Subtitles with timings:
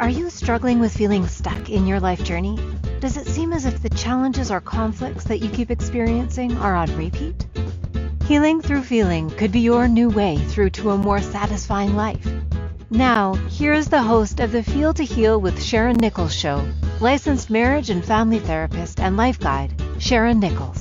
[0.00, 2.58] Are you struggling with feeling stuck in your life journey?
[3.00, 6.96] Does it seem as if the challenges or conflicts that you keep experiencing are on
[6.96, 7.46] repeat?
[8.24, 12.26] Healing through feeling could be your new way through to a more satisfying life.
[12.88, 16.66] Now, here is the host of the Feel to Heal with Sharon Nichols show,
[17.00, 20.79] licensed marriage and family therapist and life guide, Sharon Nichols.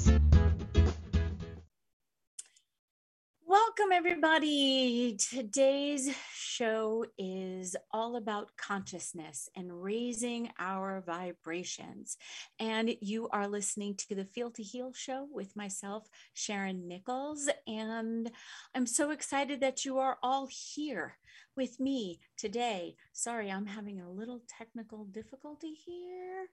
[4.00, 5.18] Everybody.
[5.18, 12.16] Today's show is all about consciousness and raising our vibrations.
[12.60, 17.50] And you are listening to the Feel to Heal show with myself, Sharon Nichols.
[17.68, 18.32] And
[18.74, 21.18] I'm so excited that you are all here
[21.58, 22.96] with me today.
[23.12, 26.48] Sorry, I'm having a little technical difficulty here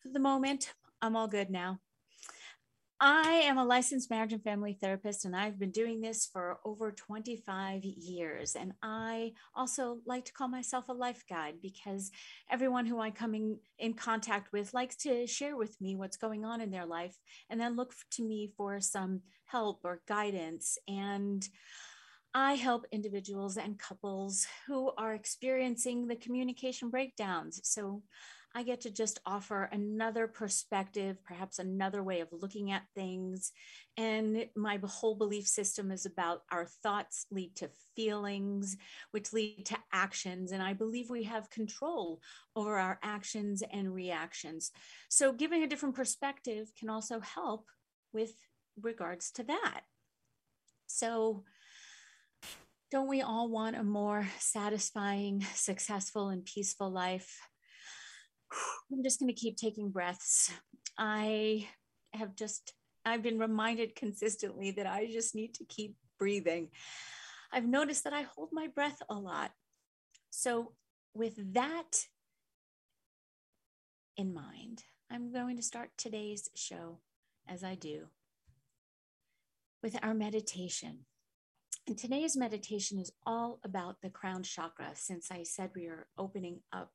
[0.00, 0.72] for the moment.
[1.02, 1.80] I'm all good now.
[2.98, 6.90] I am a licensed marriage and family therapist, and I've been doing this for over
[6.90, 8.56] 25 years.
[8.56, 12.10] And I also like to call myself a life guide because
[12.50, 16.46] everyone who I come in, in contact with likes to share with me what's going
[16.46, 17.18] on in their life
[17.50, 20.78] and then look to me for some help or guidance.
[20.88, 21.46] And
[22.32, 27.60] I help individuals and couples who are experiencing the communication breakdowns.
[27.64, 28.02] So
[28.56, 33.52] I get to just offer another perspective, perhaps another way of looking at things.
[33.98, 38.78] And my whole belief system is about our thoughts lead to feelings,
[39.10, 40.52] which lead to actions.
[40.52, 42.22] And I believe we have control
[42.56, 44.70] over our actions and reactions.
[45.10, 47.66] So, giving a different perspective can also help
[48.14, 48.32] with
[48.80, 49.82] regards to that.
[50.86, 51.44] So,
[52.90, 57.38] don't we all want a more satisfying, successful, and peaceful life?
[58.92, 60.52] I'm just going to keep taking breaths.
[60.98, 61.68] I
[62.12, 62.72] have just,
[63.04, 66.70] I've been reminded consistently that I just need to keep breathing.
[67.52, 69.50] I've noticed that I hold my breath a lot.
[70.30, 70.72] So,
[71.14, 72.04] with that
[74.16, 77.00] in mind, I'm going to start today's show
[77.48, 78.06] as I do
[79.82, 81.06] with our meditation.
[81.86, 86.60] And today's meditation is all about the crown chakra, since I said we are opening
[86.72, 86.90] up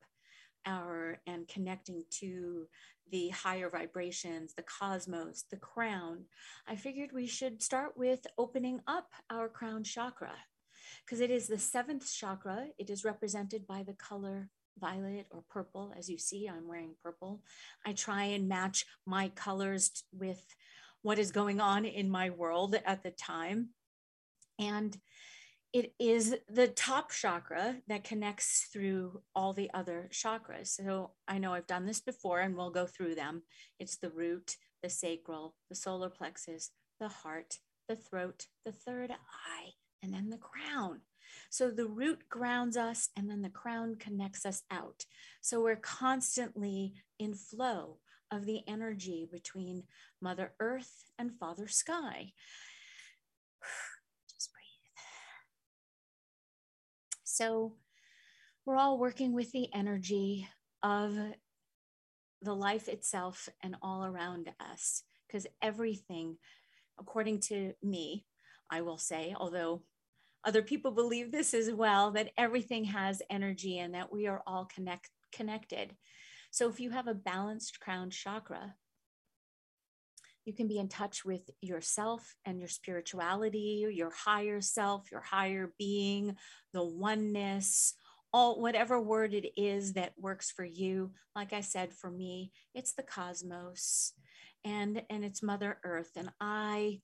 [0.65, 2.67] our and connecting to
[3.11, 6.25] the higher vibrations, the cosmos, the crown,
[6.67, 10.33] I figured we should start with opening up our crown chakra
[11.05, 12.67] because it is the seventh chakra.
[12.77, 14.49] It is represented by the color
[14.79, 15.93] violet or purple.
[15.97, 17.41] As you see, I'm wearing purple.
[17.85, 20.55] I try and match my colors with
[21.01, 23.69] what is going on in my world at the time.
[24.59, 24.97] And
[25.73, 30.67] it is the top chakra that connects through all the other chakras.
[30.67, 33.43] So I know I've done this before and we'll go through them.
[33.79, 39.69] It's the root, the sacral, the solar plexus, the heart, the throat, the third eye,
[40.03, 41.01] and then the crown.
[41.49, 45.05] So the root grounds us and then the crown connects us out.
[45.41, 47.99] So we're constantly in flow
[48.29, 49.83] of the energy between
[50.21, 52.33] Mother Earth and Father Sky.
[57.31, 57.75] So
[58.65, 60.49] we're all working with the energy
[60.83, 61.17] of
[62.41, 66.37] the life itself and all around us because everything,
[66.99, 68.25] according to me,
[68.69, 69.83] I will say, although
[70.43, 74.65] other people believe this as well, that everything has energy and that we are all
[74.65, 75.95] connect, connected.
[76.51, 78.75] So if you have a balanced crown chakra,
[80.51, 85.71] you can be in touch with yourself and your spirituality, your higher self, your higher
[85.79, 86.35] being,
[86.73, 87.93] the oneness,
[88.33, 91.11] all whatever word it is that works for you.
[91.37, 94.11] Like I said, for me, it's the cosmos
[94.65, 96.11] and and it's Mother Earth.
[96.17, 96.99] And I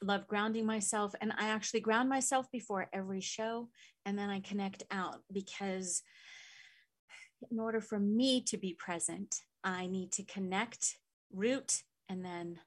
[0.00, 1.12] love grounding myself.
[1.20, 3.68] And I actually ground myself before every show
[4.06, 6.02] and then I connect out because
[7.50, 10.98] in order for me to be present, I need to connect,
[11.32, 11.82] root,
[12.14, 12.60] and then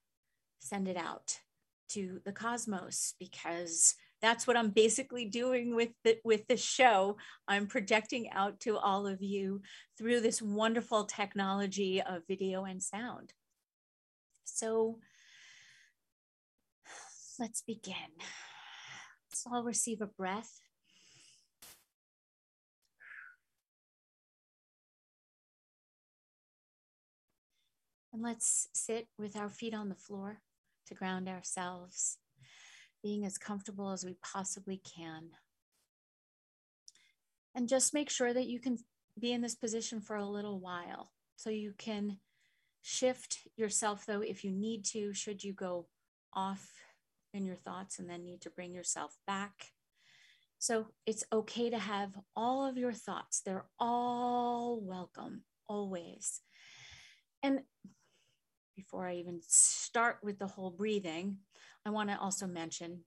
[0.59, 1.39] send it out
[1.87, 7.15] to the cosmos because that's what I'm basically doing with the, with the show.
[7.47, 9.61] I'm projecting out to all of you
[9.97, 13.31] through this wonderful technology of video and sound.
[14.43, 14.99] So
[17.39, 17.93] let's begin.
[19.31, 20.59] Let's all receive a breath.
[28.17, 30.39] And let's sit with our feet on the floor
[30.87, 32.17] to ground ourselves,
[33.03, 35.29] being as comfortable as we possibly can.
[37.53, 38.79] And just make sure that you can
[39.19, 41.11] be in this position for a little while.
[41.35, 42.17] So you can
[42.81, 45.85] shift yourself, though, if you need to, should you go
[46.33, 46.67] off
[47.35, 49.73] in your thoughts and then need to bring yourself back.
[50.57, 53.41] So it's okay to have all of your thoughts.
[53.45, 56.41] They're all welcome, always.
[57.43, 57.59] And
[58.77, 61.39] before I even start with the whole breathing,
[61.85, 63.01] I want to also mention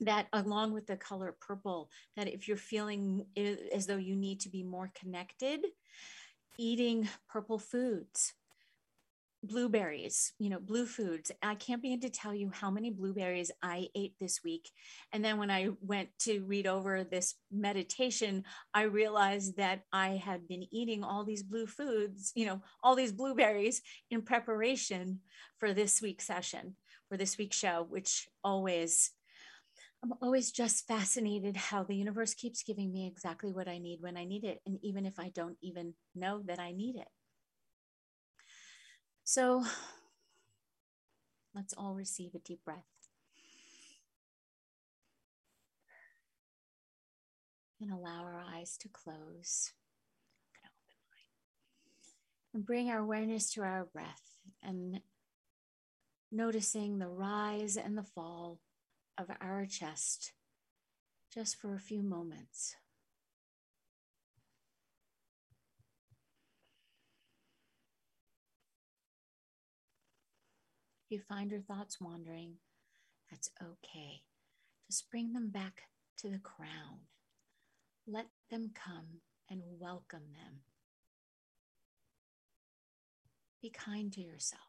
[0.00, 3.24] that along with the color purple that if you're feeling
[3.72, 5.60] as though you need to be more connected
[6.58, 8.34] eating purple foods
[9.46, 11.30] blueberries, you know, blue foods.
[11.42, 14.70] I can't begin to tell you how many blueberries I ate this week.
[15.12, 18.44] And then when I went to read over this meditation,
[18.74, 23.12] I realized that I had been eating all these blue foods, you know, all these
[23.12, 25.20] blueberries in preparation
[25.58, 26.76] for this week's session,
[27.08, 29.12] for this week's show, which always.
[30.04, 34.16] I'm always just fascinated how the universe keeps giving me exactly what I need when
[34.16, 34.60] I need it.
[34.66, 37.08] And even if I don't even know that I need it.
[39.26, 39.64] So
[41.54, 42.86] let's all receive a deep breath.
[47.80, 49.72] And allow our eyes to close.
[52.54, 55.00] And bring our awareness to our breath and
[56.32, 58.60] noticing the rise and the fall
[59.18, 60.32] of our chest
[61.34, 62.76] just for a few moments.
[71.10, 72.54] You find your thoughts wandering,
[73.30, 74.22] that's okay.
[74.90, 75.82] Just bring them back
[76.18, 77.00] to the crown.
[78.06, 79.20] Let them come
[79.50, 80.60] and welcome them.
[83.62, 84.62] Be kind to yourself.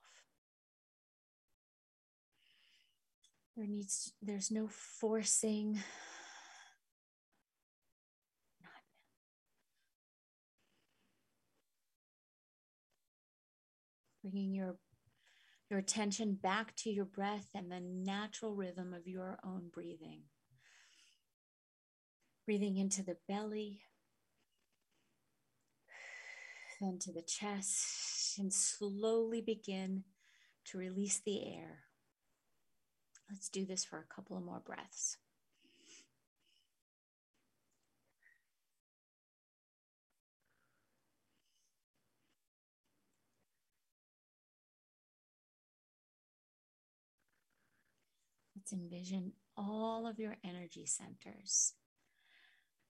[3.56, 5.80] There needs there's no forcing.
[14.24, 14.76] Bringing your
[15.70, 20.22] your attention back to your breath and the natural rhythm of your own breathing.
[22.46, 23.82] Breathing into the belly,
[26.80, 30.04] then to the chest, and slowly begin
[30.66, 31.80] to release the air.
[33.30, 35.18] Let's do this for a couple of more breaths.
[48.68, 51.74] Let's envision all of your energy centers,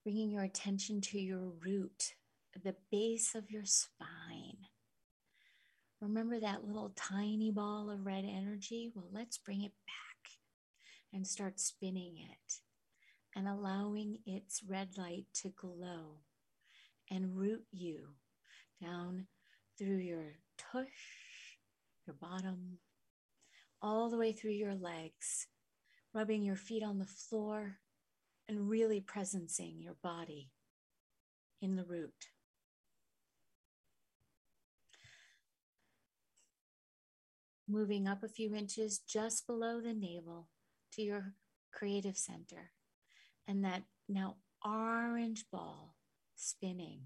[0.03, 2.15] bringing your attention to your root,
[2.63, 4.57] the base of your spine.
[6.01, 8.91] Remember that little tiny ball of red energy?
[8.95, 10.31] Well, let's bring it back
[11.13, 12.53] and start spinning it
[13.35, 16.21] and allowing its red light to glow
[17.11, 18.15] and root you
[18.81, 19.27] down
[19.77, 21.59] through your tush,
[22.07, 22.79] your bottom,
[23.79, 25.45] all the way through your legs
[26.17, 27.77] rubbing your feet on the floor
[28.49, 30.49] and really presencing your body
[31.61, 32.29] in the root.
[37.69, 40.47] Moving up a few inches just below the navel
[40.93, 41.35] to your
[41.71, 42.71] creative center.
[43.47, 45.93] And that now orange ball
[46.35, 47.01] spinning.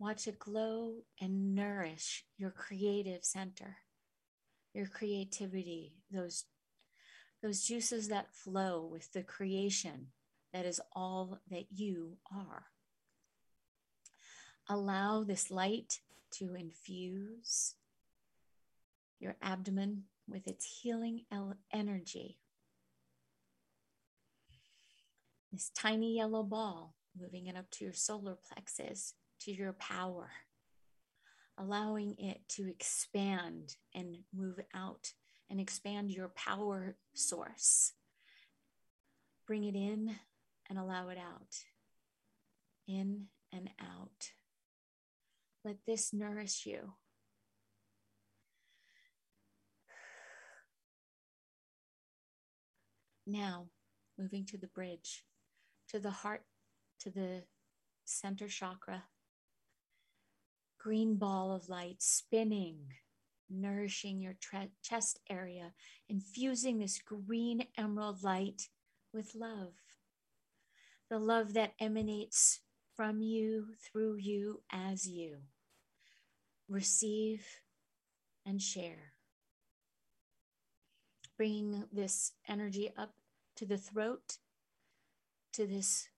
[0.00, 3.76] Watch it glow and nourish your creative center,
[4.74, 6.46] your creativity, those
[7.42, 10.08] those juices that flow with the creation
[10.52, 12.64] that is all that you are.
[14.68, 16.00] Allow this light
[16.32, 17.74] to infuse
[19.20, 21.22] your abdomen with its healing
[21.72, 22.38] energy.
[25.52, 30.30] This tiny yellow ball moving it up to your solar plexus, to your power,
[31.56, 35.12] allowing it to expand and move out
[35.50, 37.92] and expand your power source.
[39.46, 40.16] Bring it in
[40.68, 41.56] and allow it out.
[42.88, 44.32] In and out.
[45.64, 46.92] Let this nourish you.
[53.26, 53.66] Now,
[54.16, 55.24] moving to the bridge,
[55.88, 56.44] to the heart,
[57.00, 57.42] to the
[58.04, 59.04] center chakra.
[60.78, 62.78] Green ball of light spinning
[63.48, 65.72] nourishing your tre- chest area,
[66.08, 68.68] infusing this green emerald light
[69.12, 69.74] with love.
[71.08, 72.60] The love that emanates
[72.94, 75.38] from you, through you, as you.
[76.68, 77.44] Receive
[78.44, 79.12] and share.
[81.36, 83.14] Bringing this energy up
[83.56, 84.38] to the throat,
[85.52, 86.08] to this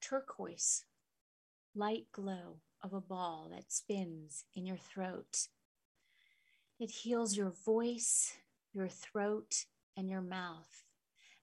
[0.00, 0.84] turquoise
[1.74, 5.48] light glow of a ball that spins in your throat
[6.78, 8.34] it heals your voice,
[8.72, 9.66] your throat,
[9.96, 10.84] and your mouth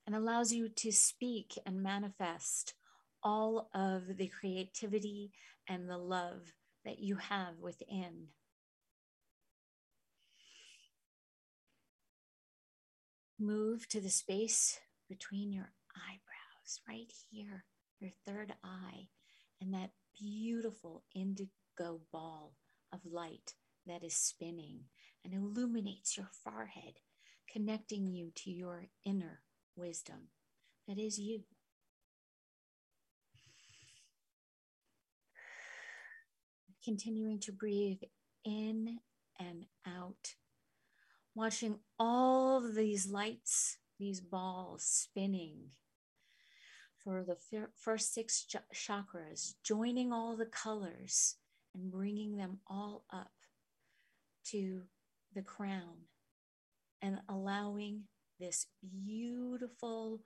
[0.06, 2.74] and allows you to speak and manifest
[3.22, 5.30] all of the creativity
[5.68, 6.52] and the love
[6.84, 8.26] that you have within.
[13.38, 17.64] Move to the space between your eyebrows, right here,
[18.00, 19.08] your third eye,
[19.60, 22.54] and that beautiful indigo ball
[22.92, 23.54] of light
[23.86, 24.80] that is spinning
[25.24, 27.00] and illuminates your forehead,
[27.50, 29.40] connecting you to your inner
[29.76, 30.28] wisdom
[30.88, 31.42] that is you.
[36.84, 38.02] Continuing to breathe
[38.44, 38.98] in
[39.38, 40.34] and out,
[41.34, 45.70] watching all of these lights, these balls spinning
[46.98, 47.36] for the
[47.76, 51.36] first six chakras, joining all the colors
[51.74, 53.30] and bringing them all up
[54.50, 54.82] to
[55.34, 56.06] the crown
[57.00, 58.02] and allowing
[58.38, 58.66] this
[59.04, 60.20] beautiful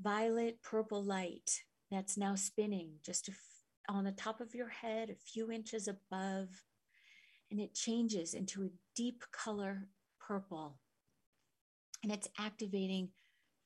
[0.00, 3.30] violet purple light that's now spinning just
[3.88, 6.48] on the top of your head, a few inches above,
[7.50, 9.88] and it changes into a deep color
[10.20, 10.78] purple.
[12.02, 13.10] And it's activating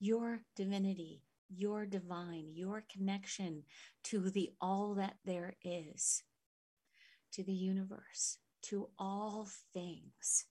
[0.01, 3.65] your divinity, your divine, your connection
[4.05, 6.23] to the all that there is,
[7.33, 10.47] to the universe, to all things.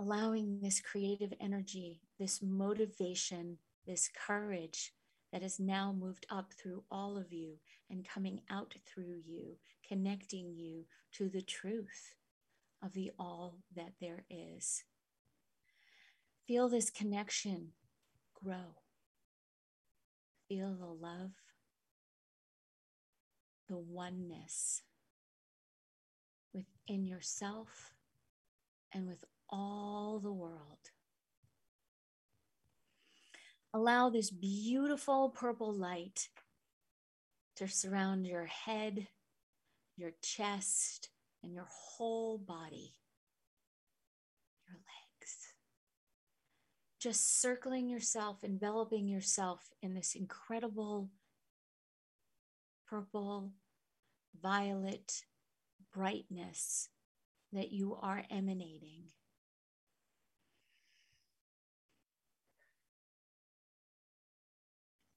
[0.00, 4.94] allowing this creative energy, this motivation, this courage
[5.30, 7.52] that has now moved up through all of you
[7.90, 12.14] and coming out through you, connecting you to the truth
[12.82, 14.84] of the all that there is.
[16.46, 17.68] Feel this connection
[18.42, 18.79] grow.
[20.50, 21.30] Feel the love,
[23.68, 24.82] the oneness
[26.52, 27.94] within yourself
[28.92, 30.90] and with all the world.
[33.72, 36.30] Allow this beautiful purple light
[37.54, 39.06] to surround your head,
[39.96, 41.10] your chest,
[41.44, 42.94] and your whole body,
[44.66, 45.54] your legs.
[47.00, 51.08] Just circling yourself, enveloping yourself in this incredible
[52.86, 53.52] purple,
[54.42, 55.24] violet
[55.94, 56.90] brightness
[57.54, 59.04] that you are emanating.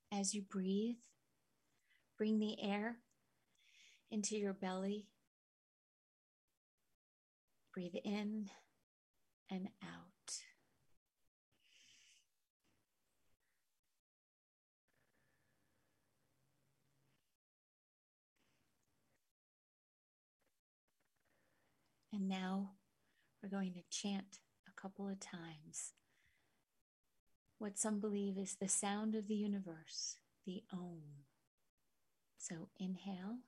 [0.09, 0.95] As you breathe,
[2.17, 2.99] bring the air
[4.09, 5.07] into your belly.
[7.73, 8.49] Breathe in
[9.51, 10.12] and out.
[22.13, 22.73] And now
[23.41, 25.93] we're going to chant a couple of times
[27.57, 31.01] what some believe is the sound of the universe, the Om.
[32.37, 33.39] So inhale.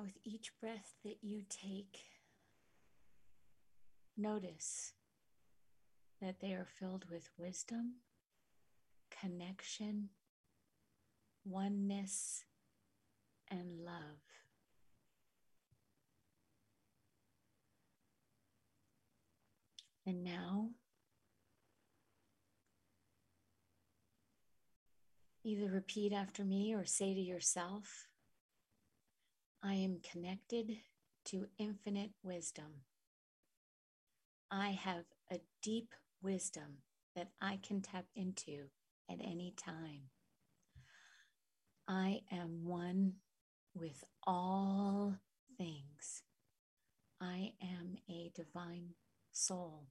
[0.02, 2.00] With each breath that you take,
[4.18, 4.94] notice
[6.20, 7.98] that they are filled with wisdom,
[9.12, 10.10] connection,
[11.46, 12.46] oneness,
[13.52, 14.24] and love.
[20.08, 20.70] And now,
[25.44, 28.08] either repeat after me or say to yourself,
[29.64, 30.78] I am connected
[31.26, 32.82] to infinite wisdom.
[34.50, 36.80] I have a deep wisdom
[37.16, 38.70] that I can tap into
[39.08, 40.10] at any time.
[41.88, 43.14] I am one
[43.76, 45.18] with all
[45.60, 46.24] things.
[47.22, 48.96] I am a divine
[49.32, 49.90] soul.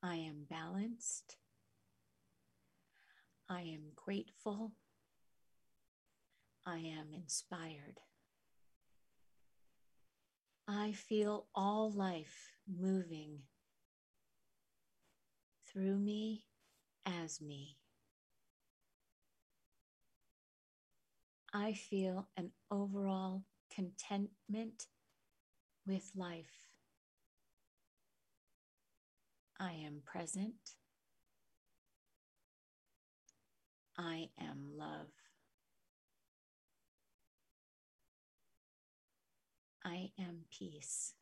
[0.00, 1.36] I am balanced.
[3.48, 4.72] I am grateful
[6.64, 7.98] I am inspired.
[10.68, 13.40] I feel all life moving
[15.66, 16.44] through me
[17.04, 17.78] as me.
[21.52, 23.42] I feel an overall
[23.74, 24.86] contentment
[25.86, 26.68] with life.
[29.58, 30.76] I am present.
[33.98, 35.10] I am love.
[40.02, 41.14] I am peace.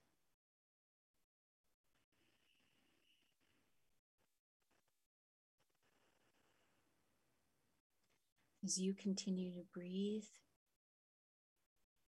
[8.64, 10.24] As you continue to breathe,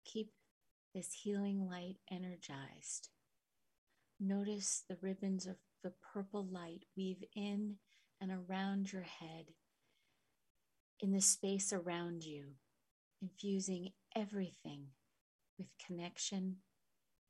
[0.03, 0.31] keep
[0.93, 3.09] this healing light energized.
[4.19, 7.75] Notice the ribbons of the purple light weave in
[8.19, 9.45] and around your head,
[10.99, 12.55] in the space around you,
[13.21, 14.87] infusing everything
[15.57, 16.57] with connection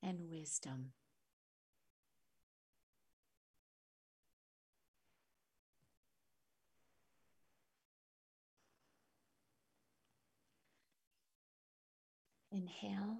[0.03, 0.91] and wisdom.
[12.51, 13.17] Inhale.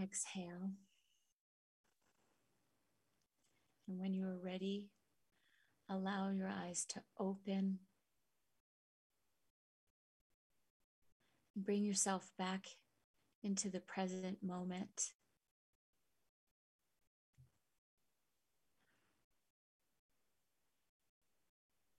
[0.00, 0.70] Exhale.
[3.88, 4.90] And when you are ready,
[5.88, 7.80] allow your eyes to open.
[11.62, 12.66] Bring yourself back
[13.42, 15.12] into the present moment.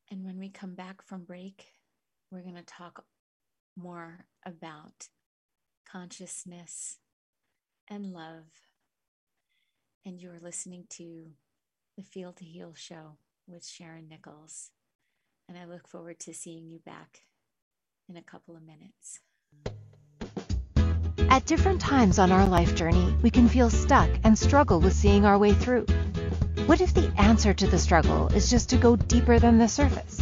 [0.09, 1.67] And when we come back from break,
[2.31, 3.05] we're going to talk
[3.77, 5.09] more about
[5.89, 6.97] consciousness
[7.87, 8.45] and love.
[10.05, 11.27] And you're listening to
[11.97, 14.71] the Feel to Heal show with Sharon Nichols.
[15.47, 17.21] And I look forward to seeing you back
[18.09, 19.19] in a couple of minutes.
[21.31, 25.23] At different times on our life journey, we can feel stuck and struggle with seeing
[25.23, 25.85] our way through.
[26.65, 30.21] What if the answer to the struggle is just to go deeper than the surface?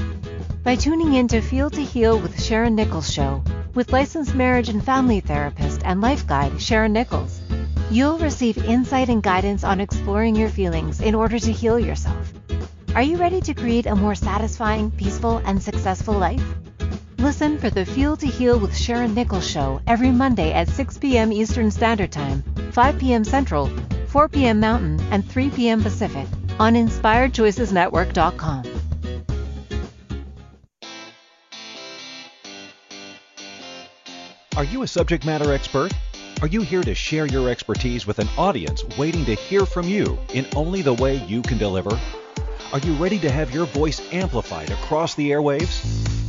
[0.63, 3.43] By tuning in to Feel to Heal with Sharon Nichols show,
[3.73, 7.41] with licensed marriage and family therapist and life guide Sharon Nichols,
[7.89, 12.31] you'll receive insight and guidance on exploring your feelings in order to heal yourself.
[12.93, 16.43] Are you ready to create a more satisfying, peaceful, and successful life?
[17.19, 21.33] Listen for the Feel to Heal with Sharon Nichols show every Monday at 6 p.m.
[21.33, 23.25] Eastern Standard Time, 5 p.m.
[23.25, 23.69] Central,
[24.07, 24.61] 4 p.m.
[24.61, 25.83] Mountain, and 3 p.m.
[25.83, 26.25] Pacific
[26.61, 28.63] on InspiredChoicesNetwork.com.
[34.55, 35.91] Are you a subject matter expert?
[36.41, 40.17] Are you here to share your expertise with an audience waiting to hear from you
[40.33, 41.99] in only the way you can deliver?
[42.71, 46.28] Are you ready to have your voice amplified across the airwaves?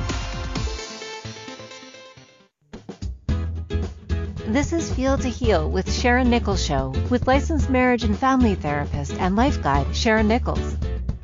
[4.51, 9.13] This is Feel to Heal with Sharon Nichols Show with licensed marriage and family therapist
[9.13, 10.75] and life guide Sharon Nichols.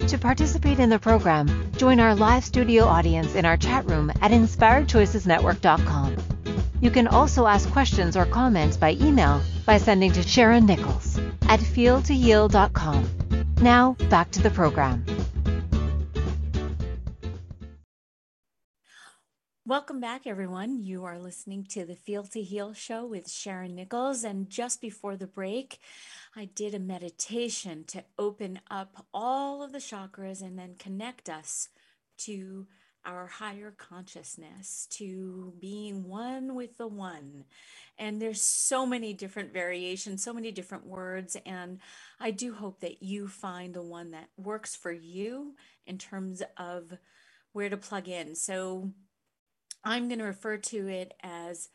[0.08, 4.32] To participate in the program, join our live studio audience in our chat room at
[4.32, 6.16] inspiredchoicesnetwork.com.
[6.80, 11.60] You can also ask questions or comments by email by sending to Sharon Nichols at
[11.60, 13.10] feeltoheal.com.
[13.60, 15.04] Now, back to the program.
[19.68, 20.82] Welcome back, everyone.
[20.82, 24.24] You are listening to the Feel to Heal show with Sharon Nichols.
[24.24, 25.80] And just before the break,
[26.34, 31.68] I did a meditation to open up all of the chakras and then connect us
[32.20, 32.66] to
[33.04, 37.44] our higher consciousness to being one with the one.
[38.00, 41.36] And there's so many different variations, so many different words.
[41.46, 41.80] And
[42.22, 46.94] I do hope that you find the one that works for you in terms of
[47.52, 48.34] where to plug in.
[48.34, 48.94] So
[49.88, 51.70] I'm going to refer to it as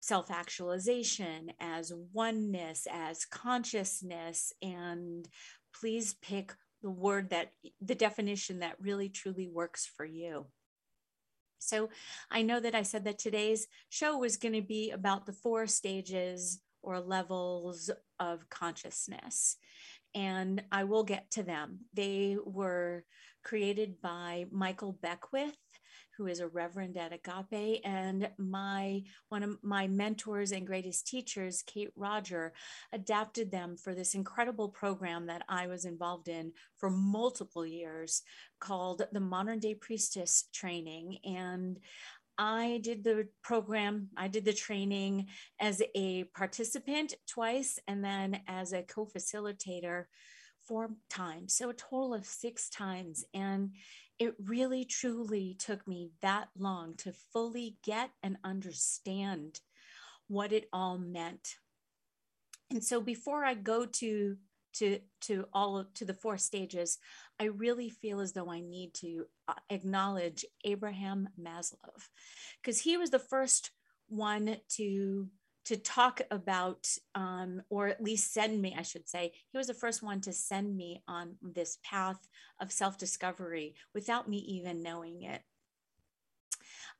[0.00, 4.52] self actualization, as oneness, as consciousness.
[4.62, 5.26] And
[5.74, 10.46] please pick the word that the definition that really truly works for you.
[11.58, 11.90] So
[12.30, 15.66] I know that I said that today's show was going to be about the four
[15.66, 19.56] stages or levels of consciousness.
[20.14, 21.80] And I will get to them.
[21.94, 23.04] They were
[23.42, 25.56] created by Michael Beckwith
[26.20, 31.62] who is a reverend at Agape, and my one of my mentors and greatest teachers,
[31.66, 32.52] Kate Roger,
[32.92, 38.20] adapted them for this incredible program that I was involved in for multiple years
[38.60, 41.16] called the Modern Day Priestess Training.
[41.24, 41.78] And
[42.36, 48.74] I did the program, I did the training as a participant twice, and then as
[48.74, 50.04] a co facilitator
[50.70, 51.52] four times.
[51.54, 53.24] So a total of six times.
[53.34, 53.72] And
[54.20, 59.58] it really truly took me that long to fully get and understand
[60.28, 61.56] what it all meant.
[62.70, 64.36] And so before I go to
[64.74, 66.98] to to all of, to the four stages,
[67.40, 71.98] I really feel as though I need to uh, acknowledge Abraham Maslow
[72.62, 73.72] because he was the first
[74.06, 75.26] one to
[75.70, 79.74] to talk about, um, or at least send me, I should say, he was the
[79.74, 82.18] first one to send me on this path
[82.60, 85.42] of self discovery without me even knowing it.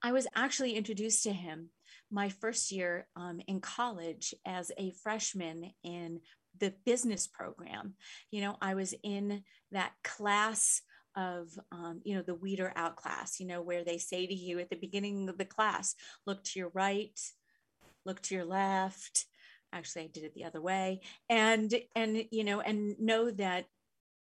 [0.04, 1.70] I was actually introduced to him
[2.12, 6.20] my first year um, in college as a freshman in
[6.60, 7.94] the business program.
[8.30, 10.80] You know, I was in that class
[11.16, 14.60] of um, you know the weeder out class you know where they say to you
[14.60, 17.18] at the beginning of the class look to your right
[18.04, 19.26] look to your left.
[19.72, 21.00] Actually i did it the other way.
[21.28, 23.66] And and you know and know that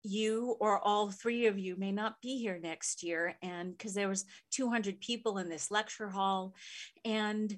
[0.03, 3.35] you or all three of you may not be here next year.
[3.41, 6.53] And because there was 200 people in this lecture hall.
[7.03, 7.57] And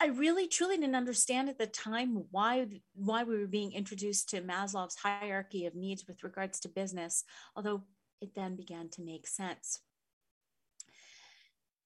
[0.00, 4.40] i really truly didn't understand at the time why why we were being introduced to
[4.42, 7.22] maslow's hierarchy of needs with regards to business
[7.54, 7.84] although
[8.22, 9.80] it then began to make sense.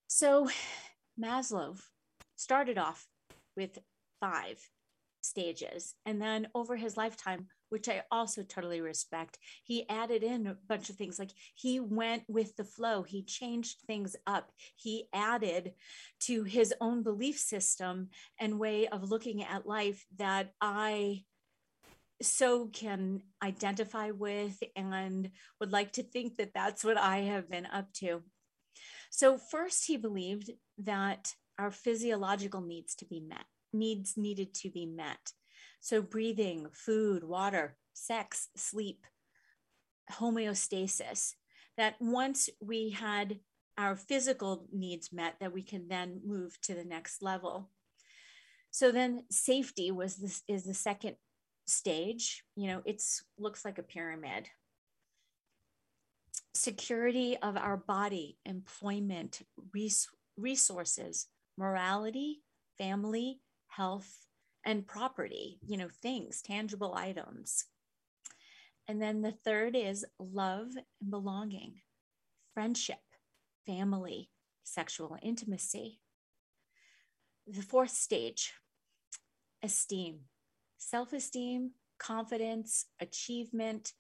[0.07, 0.49] So
[1.21, 1.81] maslow
[2.37, 3.07] started off
[3.57, 3.79] with
[4.21, 4.59] five
[5.23, 5.95] stages.
[6.07, 10.89] And then over his lifetime, which I also totally respect, he added in a bunch
[10.89, 15.73] of things like he went with the flow, he changed things up, he added
[16.21, 21.25] to his own belief system and way of looking at life that I
[22.23, 27.67] so can identify with and would like to think that that's what I have been
[27.67, 28.23] up to.
[29.11, 33.45] So, first, he believed that our physiological needs to be met
[33.77, 35.33] needs needed to be met.
[35.81, 39.07] So breathing food water sex sleep
[40.13, 41.33] homeostasis
[41.77, 43.39] that once we had
[43.79, 47.71] our physical needs met that we can then move to the next level.
[48.71, 51.17] So then safety was this is the second
[51.67, 52.43] stage.
[52.57, 54.49] You know it's looks like a pyramid.
[56.55, 59.43] Security of our body employment
[59.75, 62.43] res- resources morality,
[62.79, 64.27] family, health,
[64.65, 67.65] and property, you know, things, tangible items.
[68.89, 70.69] And then the third is love
[71.01, 71.81] and belonging,
[72.55, 72.99] friendship,
[73.67, 74.31] family,
[74.65, 76.01] sexual intimacy.
[77.47, 78.55] The fourth stage,
[79.63, 80.21] esteem,
[80.79, 83.93] self esteem, confidence, achievement,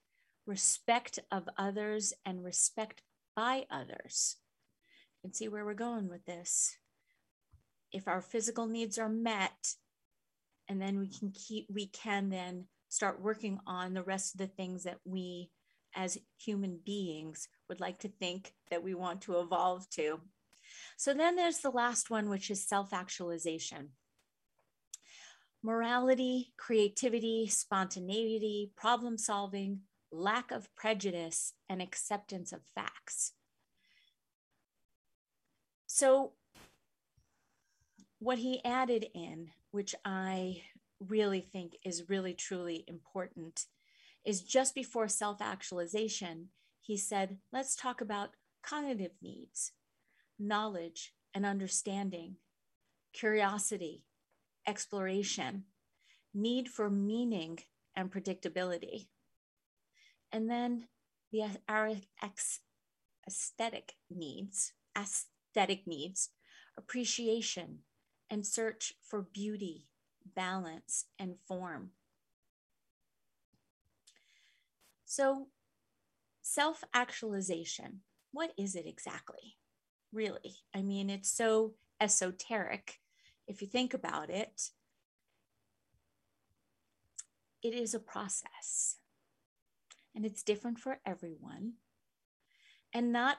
[0.46, 3.02] respect of others, and respect
[3.34, 4.36] by others.
[5.22, 6.76] You can see where we're going with this
[7.96, 9.74] if our physical needs are met
[10.68, 14.46] and then we can keep we can then start working on the rest of the
[14.46, 15.50] things that we
[15.94, 20.20] as human beings would like to think that we want to evolve to.
[20.98, 23.88] So then there's the last one which is self-actualization.
[25.62, 29.80] Morality creativity spontaneity problem solving
[30.12, 33.32] lack of prejudice and acceptance of facts.
[35.86, 36.32] So
[38.18, 40.62] what he added in, which I
[41.00, 43.66] really think is really truly important,
[44.24, 46.48] is just before self actualization,
[46.80, 48.30] he said, let's talk about
[48.62, 49.72] cognitive needs,
[50.38, 52.36] knowledge and understanding,
[53.12, 54.04] curiosity,
[54.66, 55.64] exploration,
[56.34, 57.58] need for meaning
[57.94, 59.08] and predictability.
[60.32, 60.88] And then
[61.32, 61.92] the our
[63.26, 66.30] aesthetic needs, aesthetic needs,
[66.76, 67.80] appreciation,
[68.30, 69.86] and search for beauty,
[70.34, 71.90] balance, and form.
[75.04, 75.48] So,
[76.42, 78.00] self actualization,
[78.32, 79.56] what is it exactly?
[80.12, 80.56] Really?
[80.74, 83.00] I mean, it's so esoteric.
[83.46, 84.70] If you think about it,
[87.62, 88.96] it is a process
[90.14, 91.74] and it's different for everyone.
[92.92, 93.36] And not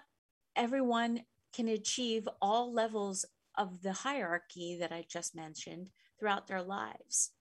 [0.55, 1.21] everyone
[1.51, 3.25] can achieve all levels
[3.57, 5.89] of the hierarchy that I just mentioned
[6.19, 7.31] throughout their lives.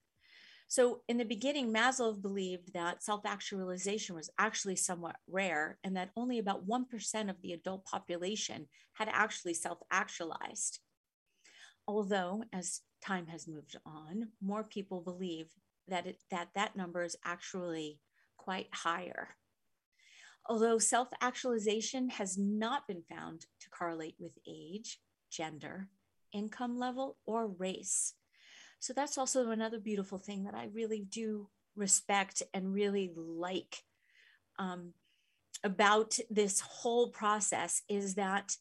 [0.68, 6.10] So, in the beginning, Maslow believed that self actualization was actually somewhat rare and that
[6.16, 10.80] only about 1% of the adult population had actually self actualized.
[11.86, 15.52] Although, as time has moved on, more people believe
[15.86, 18.00] that, it, that that number is actually
[18.36, 19.36] quite higher.
[20.48, 25.00] Although self actualization has not been found to correlate with age,
[25.30, 25.88] gender,
[26.36, 28.14] income level, or race.
[28.78, 33.82] So that's also another beautiful thing that I really do respect and really like
[34.58, 34.92] um,
[35.64, 38.56] about this whole process is that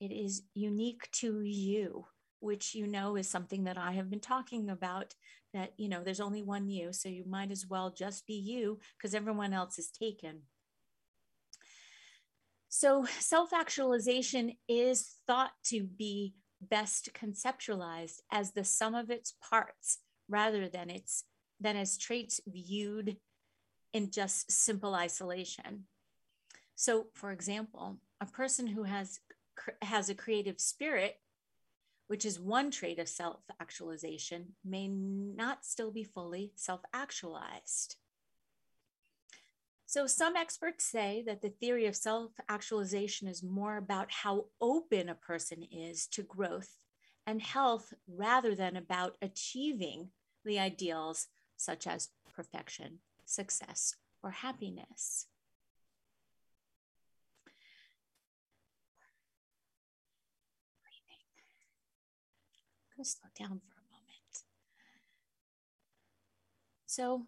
[0.00, 2.06] it is unique to you,
[2.40, 5.14] which you know is something that I have been talking about.
[5.54, 8.78] That, you know, there's only one you, so you might as well just be you
[8.96, 10.42] because everyone else is taken.
[12.68, 16.34] So, self actualization is thought to be
[16.70, 19.98] best conceptualized as the sum of its parts
[20.28, 21.24] rather than its
[21.60, 23.16] than as traits viewed
[23.92, 25.84] in just simple isolation.
[26.74, 29.20] So, for example, a person who has
[29.82, 31.20] has a creative spirit,
[32.08, 37.96] which is one trait of self-actualization, may not still be fully self-actualized.
[39.92, 45.10] So, some experts say that the theory of self actualization is more about how open
[45.10, 46.78] a person is to growth
[47.26, 50.08] and health rather than about achieving
[50.46, 51.28] the ideals
[51.58, 55.26] such as perfection, success, or happiness.
[62.88, 64.44] I'm going to slow down for a moment.
[66.86, 67.26] So,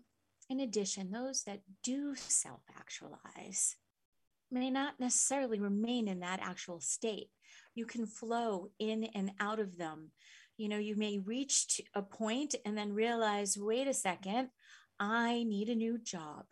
[0.55, 3.75] in addition, those that do self actualize
[4.53, 7.29] may not necessarily remain in that actual state.
[7.75, 10.13] You can flow in and out of them.
[10.57, 14.51] You know, you may reach a point and then realize, wait a second,
[15.01, 16.45] I need a new job.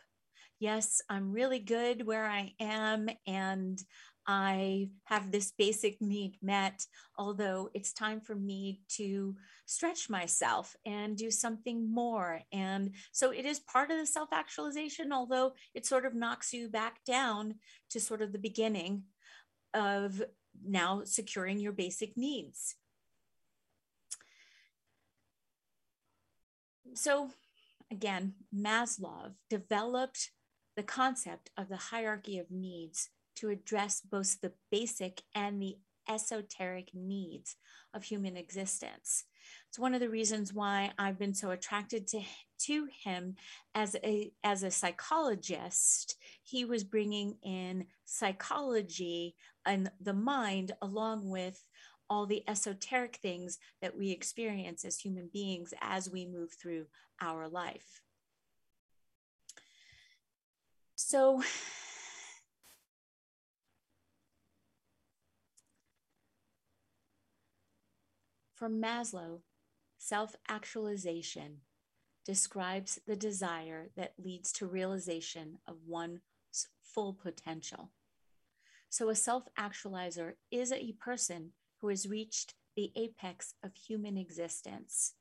[0.58, 3.80] Yes, I'm really good where I am, and
[4.26, 6.86] I have this basic need met,
[7.18, 12.40] although it's time for me to stretch myself and do something more.
[12.52, 16.68] And so it is part of the self actualization, although it sort of knocks you
[16.68, 17.56] back down
[17.90, 19.04] to sort of the beginning
[19.74, 20.22] of
[20.64, 22.76] now securing your basic needs.
[26.94, 27.30] So,
[27.90, 30.30] again, Maslow developed
[30.76, 33.08] the concept of the hierarchy of needs
[33.42, 35.76] to address both the basic and the
[36.08, 37.56] esoteric needs
[37.92, 39.24] of human existence.
[39.68, 42.20] It's one of the reasons why I've been so attracted to,
[42.66, 43.34] to him
[43.74, 46.14] as a, as a psychologist.
[46.44, 49.34] He was bringing in psychology
[49.66, 51.64] and the mind along with
[52.08, 56.86] all the esoteric things that we experience as human beings as we move through
[57.20, 58.02] our life.
[60.94, 61.42] So,
[68.62, 69.40] For Maslow,
[69.98, 71.62] self actualization
[72.24, 76.20] describes the desire that leads to realization of one's
[76.80, 77.90] full potential.
[78.88, 85.14] So, a self actualizer is a person who has reached the apex of human existence.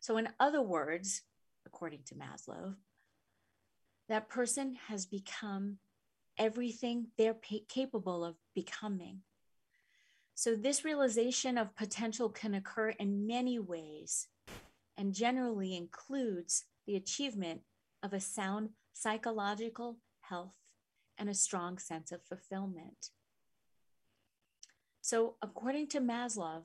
[0.00, 1.24] So, in other words,
[1.66, 2.76] according to Maslow,
[4.08, 5.76] that person has become
[6.38, 7.36] everything they're
[7.68, 9.20] capable of becoming.
[10.38, 14.28] So, this realization of potential can occur in many ways
[14.98, 17.62] and generally includes the achievement
[18.02, 20.56] of a sound psychological health
[21.16, 23.12] and a strong sense of fulfillment.
[25.00, 26.64] So, according to Maslow,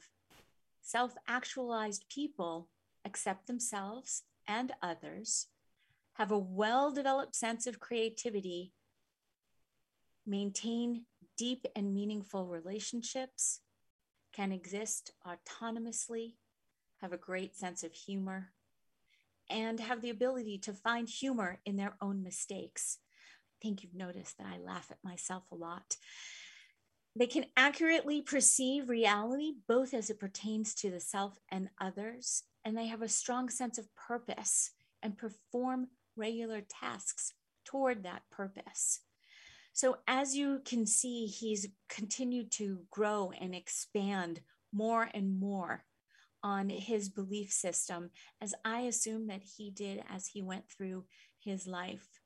[0.82, 2.68] self actualized people
[3.06, 5.48] accept themselves and others,
[6.16, 8.74] have a well developed sense of creativity,
[10.28, 11.06] maintain
[11.38, 13.62] deep and meaningful relationships,
[14.34, 16.36] can exist autonomously,
[17.02, 18.52] have a great sense of humor,
[19.50, 23.00] and have the ability to find humor in their own mistakes.
[23.54, 25.98] I think you've noticed that I laugh at myself a lot.
[27.16, 32.78] They can accurately perceive reality, both as it pertains to the self and others, and
[32.78, 34.72] they have a strong sense of purpose
[35.04, 37.34] and perform regular tasks
[37.66, 39.02] toward that purpose.
[39.74, 44.42] So, as you can see, he's continued to grow and expand
[44.74, 45.86] more and more
[46.44, 48.10] on his belief system,
[48.42, 51.06] as I assume that he did as he went through
[51.40, 52.22] his life.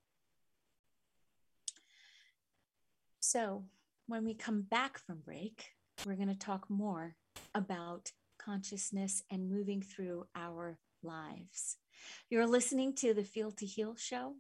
[3.19, 3.65] So,
[4.07, 5.65] when we come back from break,
[6.05, 7.15] we're going to talk more
[7.53, 11.77] about consciousness and moving through our lives.
[12.29, 14.35] You're listening to the Feel to Heal show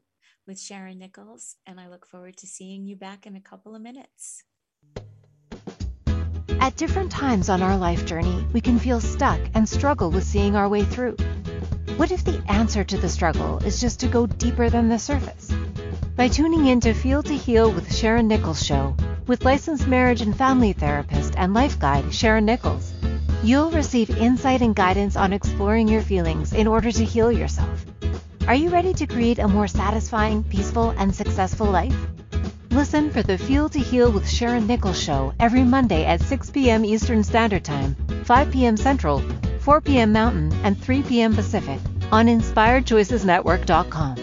[0.47, 3.81] with Sharon Nichols, and I look forward to seeing you back in a couple of
[3.81, 4.43] minutes.
[6.59, 10.55] At different times on our life journey, we can feel stuck and struggle with seeing
[10.55, 11.17] our way through.
[11.97, 15.51] What if the answer to the struggle is just to go deeper than the surface?
[16.15, 18.95] By tuning in to Feel to Heal with Sharon Nichols show,
[19.27, 22.93] with licensed marriage and family therapist and life guide Sharon Nichols,
[23.43, 27.84] you'll receive insight and guidance on exploring your feelings in order to heal yourself.
[28.47, 31.95] Are you ready to create a more satisfying, peaceful, and successful life?
[32.69, 36.85] Listen for the Feel to Heal with Sharon Nichols show every Monday at 6 p.m.
[36.85, 38.77] Eastern Standard Time, 5 p.m.
[38.77, 39.23] Central,
[39.61, 40.11] 4 p.m.
[40.11, 41.33] Mountain, and 3 p.m.
[41.33, 41.79] Pacific
[42.11, 44.17] on InspiredChoicesNetwork.com.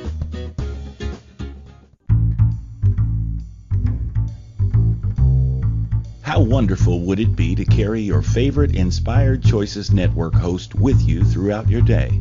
[6.20, 11.24] How wonderful would it be to carry your favorite Inspired Choices Network host with you
[11.24, 12.20] throughout your day?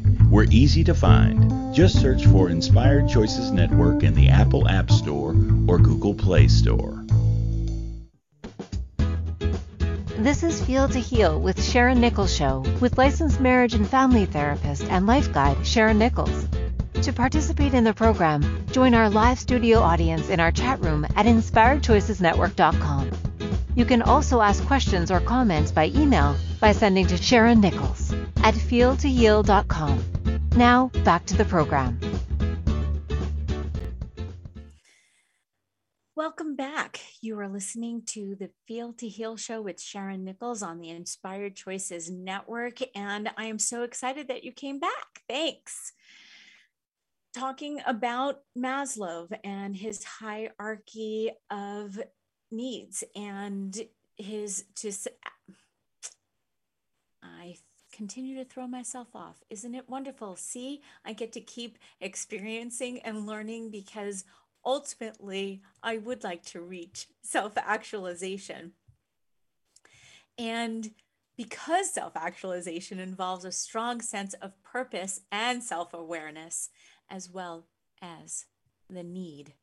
[0.31, 1.75] We're easy to find.
[1.75, 5.35] Just search for Inspired Choices Network in the Apple App Store
[5.67, 7.03] or Google Play Store.
[10.17, 14.83] This is Feel to Heal with Sharon Nichols Show with licensed marriage and family therapist
[14.83, 16.47] and life guide Sharon Nichols.
[17.01, 21.25] To participate in the program, join our live studio audience in our chat room at
[21.25, 23.11] inspiredchoicesnetwork.com.
[23.75, 28.13] You can also ask questions or comments by email by sending to Sharon Nichols
[28.43, 30.20] at feeltoheal.com.
[30.55, 31.99] Now, back to the program.
[36.13, 36.99] Welcome back.
[37.21, 41.55] You are listening to the Feel to Heal show with Sharon Nichols on the Inspired
[41.55, 42.79] Choices Network.
[42.93, 45.21] And I am so excited that you came back.
[45.29, 45.93] Thanks.
[47.33, 51.97] Talking about Maslow and his hierarchy of
[52.51, 53.81] needs and
[54.17, 55.07] his I
[58.01, 59.43] continue to throw myself off.
[59.51, 60.35] Isn't it wonderful?
[60.35, 64.23] See, I get to keep experiencing and learning because
[64.65, 68.71] ultimately, I would like to reach self actualization.
[70.35, 70.89] And
[71.37, 76.71] because self actualization involves a strong sense of purpose and self awareness,
[77.07, 77.67] as well
[78.01, 78.45] as
[78.89, 79.53] the need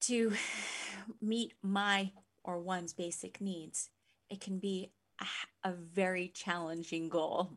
[0.00, 0.32] to
[1.20, 2.10] meet my
[2.42, 3.90] or one's basic needs,
[4.28, 4.90] it can be
[5.64, 7.50] a very challenging goal.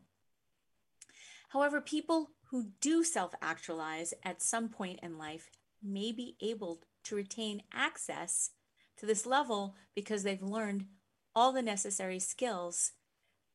[1.48, 5.50] However, people who do self actualize at some point in life
[5.82, 8.50] may be able to retain access
[8.98, 10.86] to this level because they've learned
[11.34, 12.92] all the necessary skills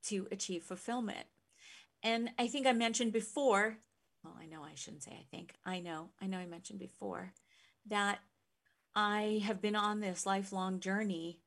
[0.04, 1.26] to achieve fulfillment.
[2.04, 3.78] And I think I mentioned before,
[4.24, 7.34] well, I know I shouldn't say I think, I know, I know I mentioned before
[7.88, 8.20] that
[8.96, 11.40] I have been on this lifelong journey,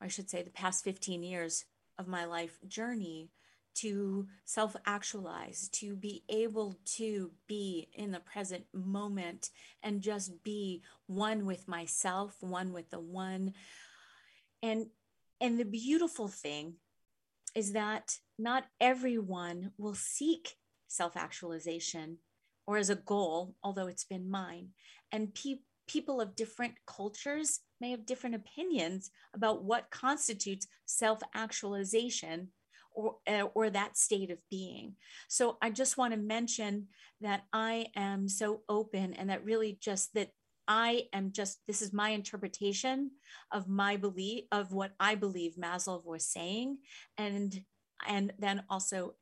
[0.00, 1.64] I should say the past 15 years
[1.98, 3.30] of my life journey
[3.74, 9.50] to self actualize, to be able to be in the present moment
[9.82, 13.54] and just be one with myself, one with the one.
[14.62, 14.86] And
[15.40, 16.74] and the beautiful thing
[17.54, 22.18] is that not everyone will seek self actualization
[22.66, 24.68] or as a goal, although it's been mine.
[25.10, 32.48] And pe- people of different cultures may have different opinions about what constitutes self actualization
[32.94, 34.96] or, uh, or that state of being.
[35.28, 36.88] So I just want to mention
[37.20, 40.30] that I am so open and that really just that
[40.68, 43.10] I am just, this is my interpretation
[43.50, 46.78] of my belief, of what I believe Maslow was saying.
[47.18, 47.64] And,
[48.06, 49.14] and then also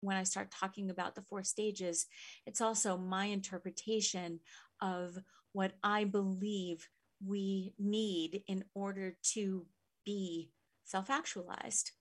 [0.00, 2.06] when I start talking about the four stages,
[2.46, 4.40] it's also my interpretation
[4.80, 5.18] of
[5.52, 6.88] what I believe
[7.24, 9.66] we need in order to
[10.04, 10.50] be
[10.84, 11.92] self actualized.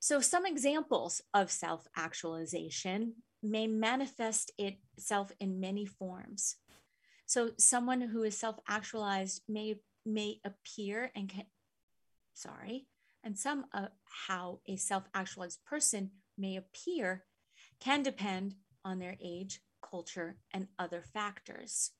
[0.00, 6.56] So, some examples of self actualization may manifest itself in many forms.
[7.26, 11.44] So, someone who is self actualized may, may appear and can,
[12.34, 12.86] sorry,
[13.22, 13.88] and some uh,
[14.26, 17.24] how a self actualized person may appear
[17.80, 19.60] can depend on their age,
[19.90, 21.92] culture, and other factors.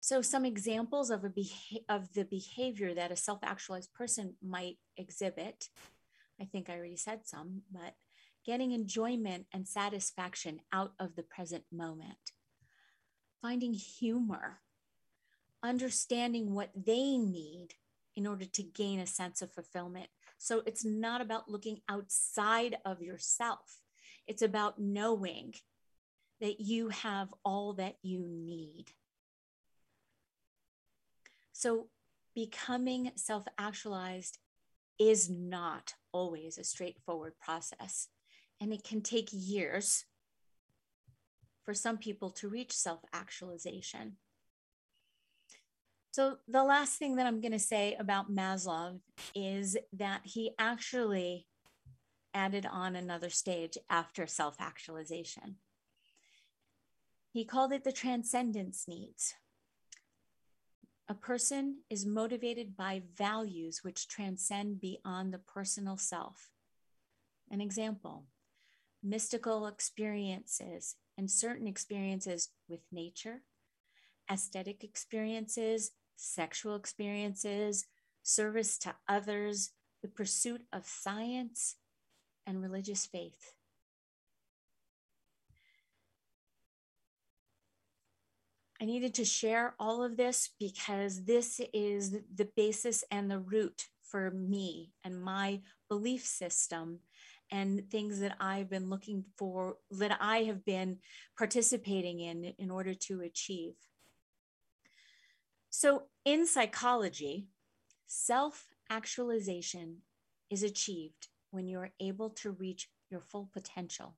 [0.00, 5.68] So some examples of, a beha- of the behavior that a self-actualized person might exhibit,
[6.40, 7.94] I think I already said some, but
[8.44, 12.32] getting enjoyment and satisfaction out of the present moment.
[13.42, 14.60] finding humor,
[15.62, 17.68] understanding what they need
[18.16, 20.08] in order to gain a sense of fulfillment.
[20.38, 23.82] So it's not about looking outside of yourself,
[24.26, 25.54] it's about knowing
[26.40, 28.86] that you have all that you need.
[31.52, 31.88] So
[32.34, 34.38] becoming self actualized
[34.98, 38.08] is not always a straightforward process,
[38.60, 40.04] and it can take years
[41.64, 44.16] for some people to reach self actualization.
[46.12, 49.00] So, the last thing that I'm going to say about Maslow
[49.34, 51.46] is that he actually
[52.36, 55.56] added on another stage after self actualization.
[57.32, 59.34] He called it the transcendence needs.
[61.08, 66.50] A person is motivated by values which transcend beyond the personal self.
[67.50, 68.26] An example
[69.02, 73.42] mystical experiences and certain experiences with nature,
[74.30, 77.86] aesthetic experiences, sexual experiences,
[78.22, 79.70] service to others,
[80.02, 81.76] the pursuit of science,
[82.46, 83.54] and religious faith.
[88.80, 93.86] I needed to share all of this because this is the basis and the root
[94.02, 97.00] for me and my belief system
[97.50, 100.98] and things that I've been looking for, that I have been
[101.38, 103.74] participating in in order to achieve.
[105.70, 107.46] So, in psychology,
[108.06, 109.98] self actualization
[110.50, 114.14] is achieved when you're able to reach your full potential.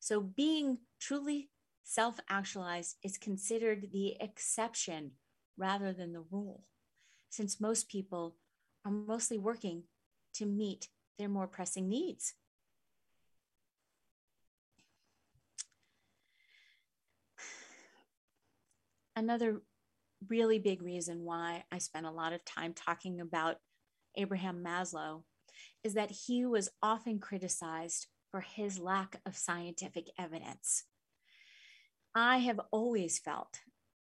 [0.00, 1.50] So, being truly
[1.84, 5.12] self actualized is considered the exception
[5.56, 6.64] rather than the rule,
[7.30, 8.34] since most people
[8.84, 9.84] are mostly working
[10.34, 12.34] to meet their more pressing needs.
[19.14, 19.62] Another
[20.28, 23.58] really big reason why I spent a lot of time talking about
[24.16, 25.22] Abraham Maslow
[25.84, 30.84] is that he was often criticized for his lack of scientific evidence.
[32.14, 33.60] I have always felt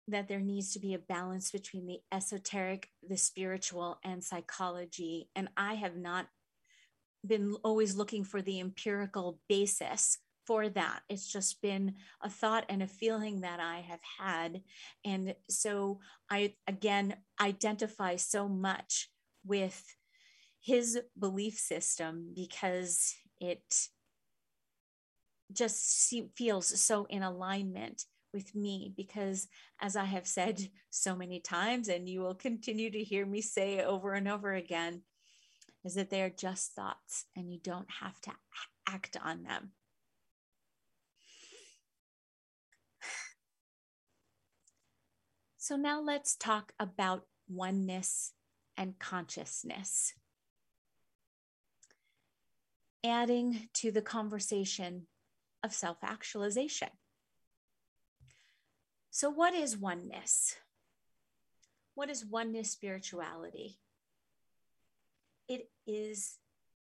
[0.07, 5.29] that there needs to be a balance between the esoteric, the spiritual, and psychology.
[5.35, 6.27] And I have not
[7.25, 11.01] been always looking for the empirical basis for that.
[11.09, 14.61] It's just been a thought and a feeling that I have had.
[15.05, 15.99] And so
[16.29, 19.09] I, again, identify so much
[19.45, 19.95] with
[20.63, 23.63] his belief system because it
[25.51, 29.47] just feels so in alignment with me because
[29.81, 30.59] as i have said
[30.89, 35.01] so many times and you will continue to hear me say over and over again
[35.83, 38.31] is that they are just thoughts and you don't have to
[38.87, 39.71] act on them.
[45.57, 48.33] So now let's talk about oneness
[48.75, 50.13] and consciousness
[53.03, 55.07] adding to the conversation
[55.63, 56.89] of self actualization.
[59.11, 60.55] So, what is oneness?
[61.95, 63.77] What is oneness spirituality?
[65.47, 66.37] It is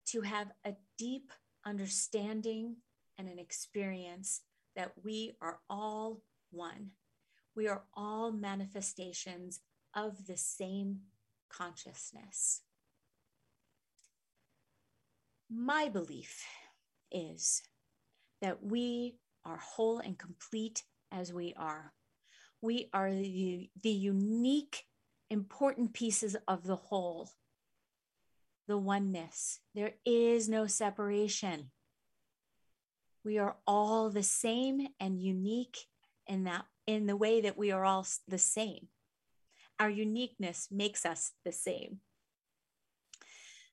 [0.06, 1.32] to have a deep
[1.64, 2.76] understanding
[3.18, 4.42] and an experience
[4.76, 6.90] that we are all one.
[7.54, 9.60] We are all manifestations
[9.94, 11.00] of the same
[11.48, 12.62] consciousness.
[15.52, 16.44] My belief
[17.10, 17.62] is
[18.40, 21.92] that we are whole and complete as we are.
[22.62, 24.84] We are the, the unique,
[25.28, 27.30] important pieces of the whole,
[28.68, 29.58] the oneness.
[29.74, 31.72] There is no separation.
[33.24, 35.78] We are all the same and unique
[36.26, 38.88] in that in the way that we are all the same.
[39.78, 42.00] Our uniqueness makes us the same.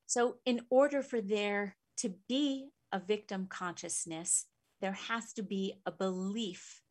[0.07, 4.45] So, in order for there to be a victim consciousness,
[4.79, 6.81] there has to be a belief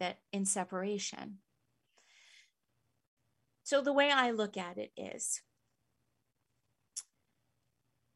[0.00, 1.38] that in separation.
[3.62, 5.40] So, the way I look at it is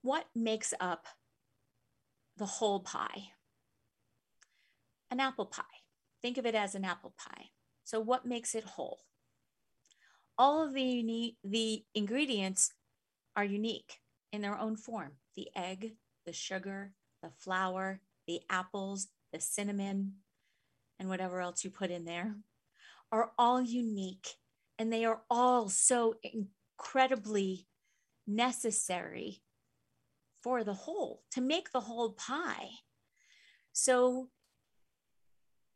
[0.02, 1.06] what makes up
[2.36, 3.28] the whole pie?
[5.08, 5.62] An apple pie.
[6.20, 7.50] Think of it as an apple pie.
[7.84, 9.02] So, what makes it whole?
[10.36, 12.72] All of the, the ingredients
[13.37, 13.99] are unique
[14.33, 15.95] in their own form the egg,
[16.26, 20.14] the sugar, the flour, the apples, the cinnamon,
[20.99, 22.37] and whatever else you put in there
[23.11, 24.28] are all unique
[24.78, 27.66] and they are all so incredibly
[28.26, 29.43] necessary
[30.43, 32.70] for the whole to make the whole pie.
[33.72, 34.28] So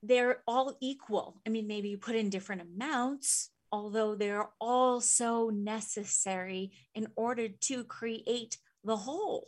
[0.02, 1.40] they're all equal.
[1.46, 7.46] I mean, maybe you put in different amounts, although they're all so necessary in order
[7.48, 9.46] to create the whole.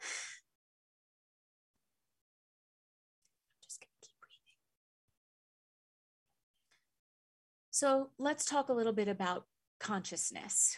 [3.62, 4.58] Just gonna keep breathing.
[7.70, 9.46] So let's talk a little bit about
[9.78, 10.76] consciousness.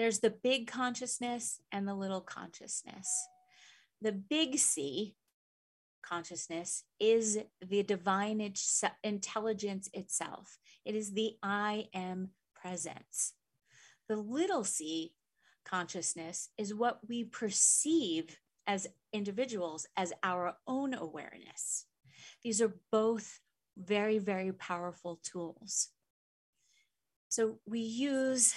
[0.00, 3.06] There's the big consciousness and the little consciousness.
[4.00, 5.14] The big C
[6.02, 8.54] consciousness is the divine
[9.04, 13.34] intelligence itself, it is the I am presence.
[14.08, 15.12] The little c
[15.66, 21.84] consciousness is what we perceive as individuals as our own awareness.
[22.42, 23.40] These are both
[23.76, 25.88] very, very powerful tools.
[27.28, 28.54] So we use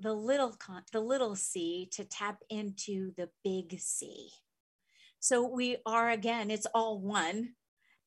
[0.00, 4.30] the little con- the little c to tap into the big C.
[5.20, 7.50] So we are again, it's all one,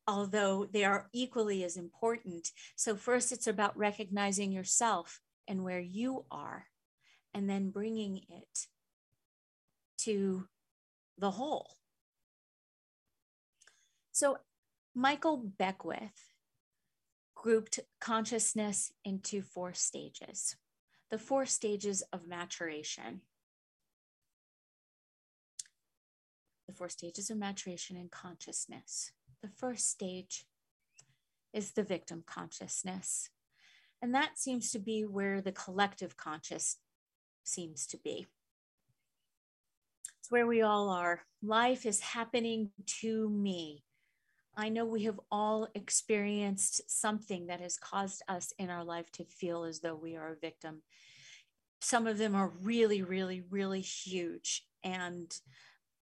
[0.07, 2.49] although they are equally as important.
[2.75, 6.65] So first, it's about recognizing yourself and where you are,
[7.33, 8.67] and then bringing it
[9.99, 10.47] to
[11.19, 11.75] the whole.
[14.11, 14.39] So
[14.95, 16.31] Michael Beckwith
[17.35, 20.55] grouped consciousness into four stages
[21.13, 23.21] the four stages of maturation.
[26.67, 29.11] The four stages of maturation in consciousness.
[29.43, 30.47] The first stage
[31.53, 33.29] is the victim consciousness.
[34.01, 36.77] And that seems to be where the collective conscious
[37.43, 38.25] seems to be.
[40.19, 41.25] It's where we all are.
[41.43, 43.83] Life is happening to me.
[44.55, 49.25] I know we have all experienced something that has caused us in our life to
[49.25, 50.83] feel as though we are a victim.
[51.81, 55.33] Some of them are really, really, really huge and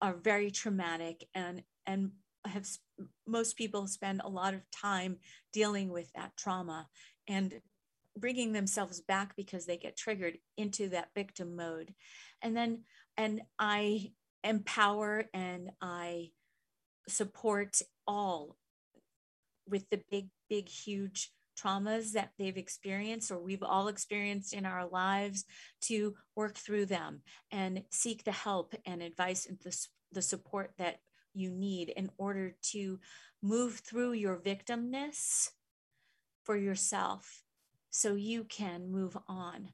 [0.01, 2.11] are very traumatic and and
[2.45, 2.67] have
[3.27, 5.17] most people spend a lot of time
[5.53, 6.87] dealing with that trauma
[7.27, 7.61] and
[8.17, 11.93] bringing themselves back because they get triggered into that victim mode
[12.41, 12.83] and then
[13.15, 14.11] and i
[14.43, 16.29] empower and i
[17.07, 18.57] support all
[19.67, 24.87] with the big, big, huge traumas that they've experienced or we've all experienced in our
[24.87, 25.45] lives
[25.81, 27.21] to work through them
[27.51, 29.75] and seek the help and advice and the,
[30.11, 30.99] the support that
[31.33, 32.99] you need in order to
[33.41, 35.49] move through your victimness
[36.43, 37.43] for yourself
[37.89, 39.69] so you can move on.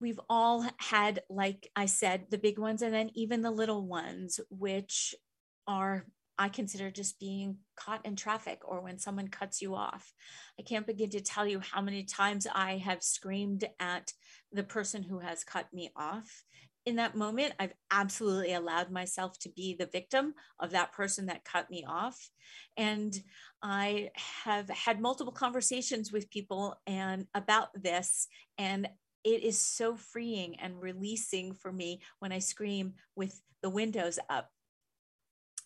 [0.00, 4.40] We've all had, like I said, the big ones and then even the little ones,
[4.48, 5.14] which
[5.70, 6.04] are,
[6.36, 10.12] I consider just being caught in traffic or when someone cuts you off.
[10.58, 14.12] I can't begin to tell you how many times I have screamed at
[14.50, 16.42] the person who has cut me off.
[16.86, 21.44] In that moment, I've absolutely allowed myself to be the victim of that person that
[21.44, 22.18] cut me off.
[22.76, 23.14] And
[23.62, 24.10] I
[24.44, 28.26] have had multiple conversations with people and about this.
[28.56, 28.88] And
[29.24, 34.48] it is so freeing and releasing for me when I scream with the windows up.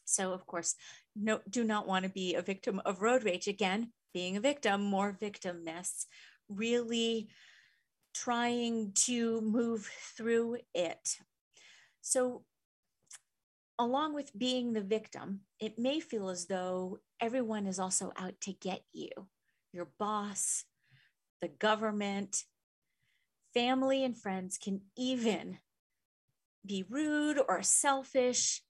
[0.04, 0.74] So, of course,
[1.16, 3.48] no, do not want to be a victim of road rage.
[3.48, 6.06] Again, being a victim, more victimness,
[6.48, 7.28] really
[8.14, 11.18] trying to move through it.
[12.00, 12.44] So,
[13.78, 18.52] along with being the victim, it may feel as though everyone is also out to
[18.52, 19.10] get you
[19.74, 20.64] your boss,
[21.42, 22.44] the government,
[23.52, 25.58] family and friends can even
[26.64, 28.62] be rude or selfish.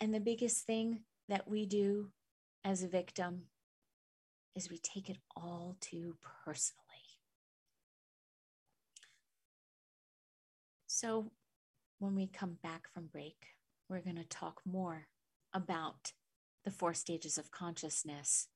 [0.00, 2.10] And the biggest thing that we do
[2.64, 3.42] as a victim
[4.54, 6.82] is we take it all too personally.
[10.86, 11.30] So,
[11.98, 13.36] when we come back from break,
[13.88, 15.06] we're going to talk more
[15.54, 16.12] about
[16.64, 18.48] the four stages of consciousness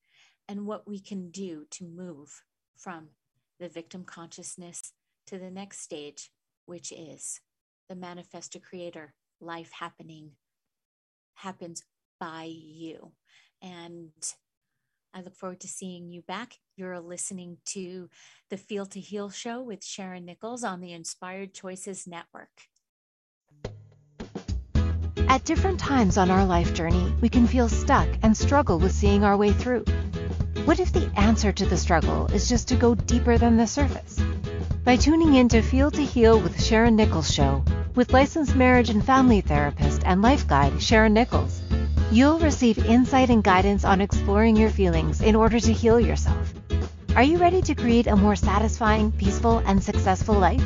[0.48, 2.42] and what we can do to move
[2.76, 3.08] from
[3.58, 4.92] the victim consciousness
[5.26, 6.30] to the next stage,
[6.66, 7.40] which is
[7.88, 10.32] the manifestor creator, life happening
[11.40, 11.82] happens
[12.18, 13.12] by you.
[13.62, 14.12] And
[15.12, 16.58] I look forward to seeing you back.
[16.76, 18.08] You're listening to
[18.48, 22.68] the Feel to Heal show with Sharon Nichols on the Inspired Choices Network.
[25.28, 29.24] At different times on our life journey, we can feel stuck and struggle with seeing
[29.24, 29.84] our way through.
[30.64, 34.20] What if the answer to the struggle is just to go deeper than the surface?
[34.84, 37.64] By tuning in to Feel to Heal with Sharon Nichols Show,
[37.94, 41.60] with licensed marriage and family therapist and life guide Sharon Nichols,
[42.10, 46.54] you'll receive insight and guidance on exploring your feelings in order to heal yourself.
[47.16, 50.64] Are you ready to create a more satisfying, peaceful, and successful life?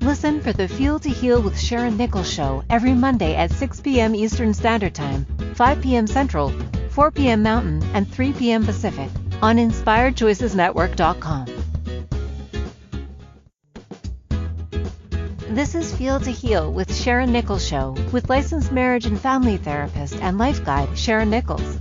[0.00, 4.14] Listen for the Feel to Heal with Sharon Nichols show every Monday at 6 p.m.
[4.14, 5.24] Eastern Standard Time,
[5.54, 6.06] 5 p.m.
[6.06, 6.52] Central,
[6.90, 7.42] 4 p.m.
[7.42, 8.64] Mountain, and 3 p.m.
[8.64, 9.08] Pacific
[9.40, 11.61] on InspiredChoicesNetwork.com.
[15.52, 20.14] This is Feel to Heal with Sharon Nichols Show with licensed marriage and family therapist
[20.14, 21.78] and life guide Sharon Nichols.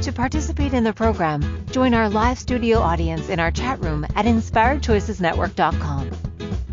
[0.00, 4.24] To participate in the program, join our live studio audience in our chat room at
[4.24, 6.10] InspiredChoicesNetwork.com.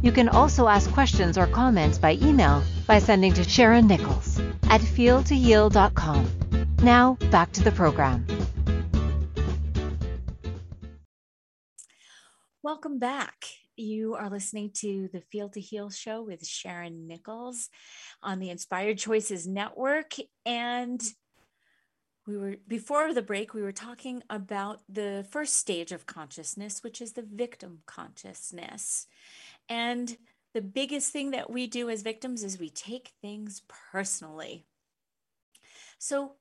[0.02, 4.40] You can also ask questions or comments by email by sending to Sharon Nichols
[4.70, 6.78] at feeltoheal.com.
[6.82, 8.26] Now, back to the program.
[12.64, 13.44] Welcome back.
[13.80, 17.70] You are listening to the Feel to Heal show with Sharon Nichols
[18.24, 20.16] on the Inspired Choices Network.
[20.48, 21.00] And
[22.26, 27.02] we were, before the break, we were talking about the first stage of consciousness, which
[27.02, 29.06] is the victim consciousness.
[29.70, 30.18] And
[30.56, 33.62] the biggest thing that we do as victims is we take things
[33.92, 34.66] personally.
[36.00, 36.32] So,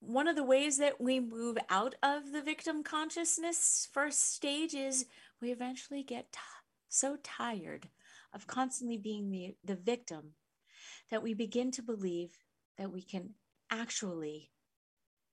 [0.00, 5.06] one of the ways that we move out of the victim consciousness first stage is
[5.42, 6.38] we eventually get t-
[6.88, 7.88] so tired
[8.32, 10.34] of constantly being the, the victim
[11.10, 12.30] that we begin to believe
[12.78, 13.30] that we can
[13.70, 14.50] actually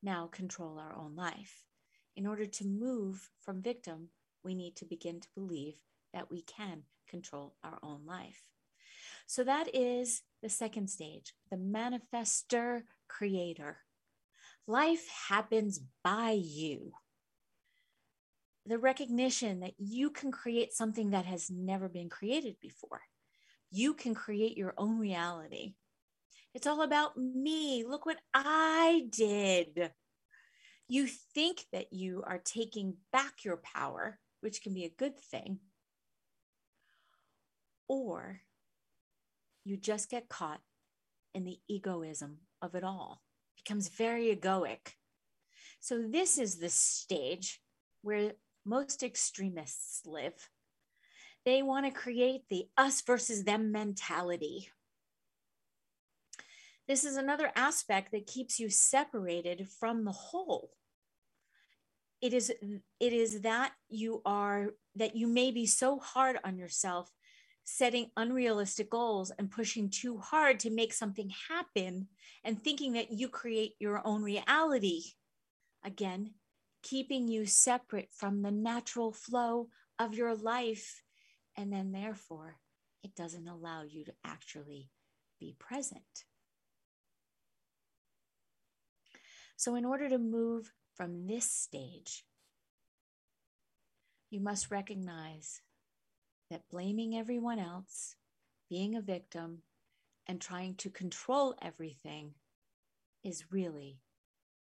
[0.01, 1.63] now control our own life.
[2.15, 4.09] In order to move from victim,
[4.43, 5.75] we need to begin to believe
[6.13, 8.43] that we can control our own life.
[9.27, 13.77] So that is the second stage, the manifester creator.
[14.67, 16.93] Life happens by you
[18.69, 23.01] the recognition that you can create something that has never been created before.
[23.71, 25.73] You can create your own reality.
[26.53, 27.83] It's all about me.
[27.83, 29.91] Look what I did.
[30.87, 35.59] You think that you are taking back your power, which can be a good thing,
[37.87, 38.41] or
[39.65, 40.61] you just get caught
[41.33, 43.23] in the egoism of it all.
[43.57, 44.93] It becomes very egoic.
[45.79, 47.61] So this is the stage
[48.03, 48.33] where
[48.69, 50.49] most extremists live.
[51.43, 54.69] They want to create the us versus them mentality.
[56.87, 60.71] This is another aspect that keeps you separated from the whole.
[62.21, 62.49] It is
[62.99, 67.09] it is that you are that you may be so hard on yourself
[67.63, 72.07] setting unrealistic goals and pushing too hard to make something happen
[72.43, 75.03] and thinking that you create your own reality.
[75.83, 76.31] Again,
[76.81, 79.67] keeping you separate from the natural flow
[79.97, 81.03] of your life.
[81.57, 82.57] And then, therefore,
[83.03, 84.89] it doesn't allow you to actually
[85.39, 86.25] be present.
[89.55, 92.23] So, in order to move from this stage,
[94.29, 95.61] you must recognize
[96.49, 98.15] that blaming everyone else,
[98.69, 99.63] being a victim,
[100.27, 102.35] and trying to control everything
[103.23, 103.99] is really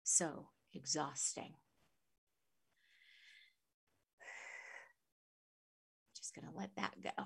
[0.02, 1.54] so exhausting.
[6.34, 7.24] Going to let that go.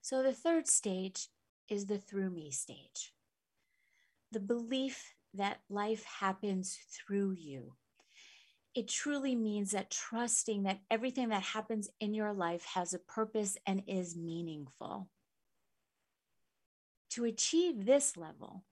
[0.00, 1.28] So the third stage
[1.68, 3.12] is the through me stage.
[4.32, 7.74] The belief that life happens through you.
[8.74, 13.56] It truly means that trusting that everything that happens in your life has a purpose
[13.66, 15.08] and is meaningful.
[17.10, 18.64] To achieve this level,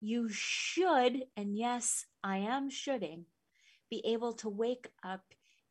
[0.00, 3.26] you should, and yes, I am shoulding,
[3.90, 5.22] be able to wake up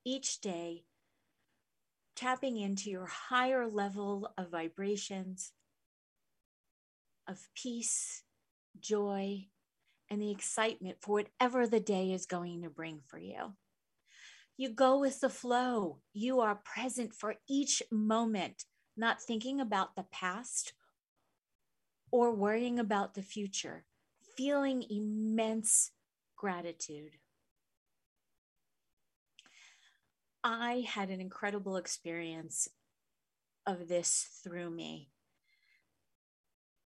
[0.05, 0.83] each day
[2.15, 5.51] tapping into your higher level of vibrations
[7.27, 8.23] of peace,
[8.79, 9.47] joy,
[10.09, 13.53] and the excitement for whatever the day is going to bring for you.
[14.57, 15.99] You go with the flow.
[16.13, 20.73] You are present for each moment, not thinking about the past
[22.11, 23.85] or worrying about the future,
[24.37, 25.91] feeling immense
[26.35, 27.17] gratitude.
[30.43, 32.67] I had an incredible experience
[33.65, 35.09] of this through me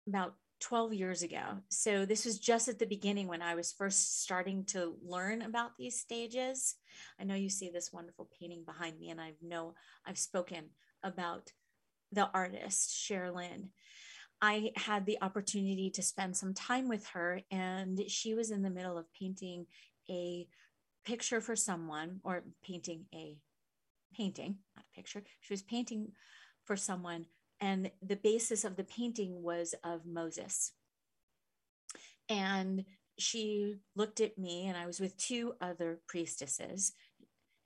[0.08, 1.60] about 12 years ago.
[1.70, 5.78] So this was just at the beginning when I was first starting to learn about
[5.78, 6.76] these stages.
[7.20, 9.76] I know you see this wonderful painting behind me, and I know
[10.06, 10.70] I've spoken
[11.04, 11.52] about
[12.12, 13.70] the artist, Sherilyn.
[14.42, 18.70] I had the opportunity to spend some time with her, and she was in the
[18.70, 19.66] middle of painting
[20.10, 20.48] a
[21.06, 23.38] picture for someone or painting a
[24.16, 25.24] painting, not a picture.
[25.42, 26.12] She was painting
[26.64, 27.26] for someone,
[27.62, 30.72] and the basis of the painting was of Moses.
[32.28, 32.86] And
[33.18, 36.94] she looked at me, and I was with two other priestesses.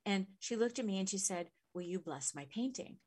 [0.06, 2.98] And she looked at me and she said, Will you bless my painting?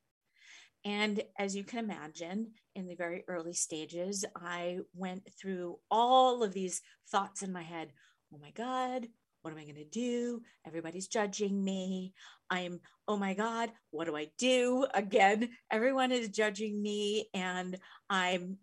[0.85, 6.53] And as you can imagine, in the very early stages, I went through all of
[6.53, 7.93] these thoughts in my head.
[8.35, 9.09] Oh my God,
[9.43, 10.41] what am I going to do?
[10.67, 12.15] Everybody's judging me.
[12.49, 14.87] I'm, oh my God, what do I do?
[14.95, 17.29] Again, everyone is judging me.
[17.35, 17.77] And
[18.09, 18.59] I'm,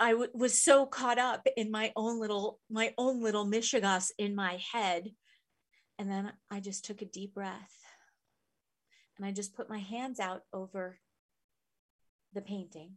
[0.00, 4.34] I w- was so caught up in my own little, my own little mishigas in
[4.34, 5.10] my head.
[5.98, 7.76] And then I just took a deep breath
[9.16, 10.98] and I just put my hands out over
[12.32, 12.92] the painting.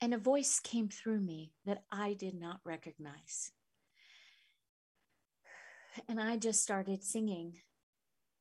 [0.00, 3.52] And a voice came through me that I did not recognize.
[6.08, 7.54] And I just started singing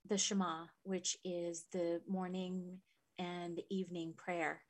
[0.08, 2.80] the Shema, which is the morning
[3.20, 4.62] and evening prayer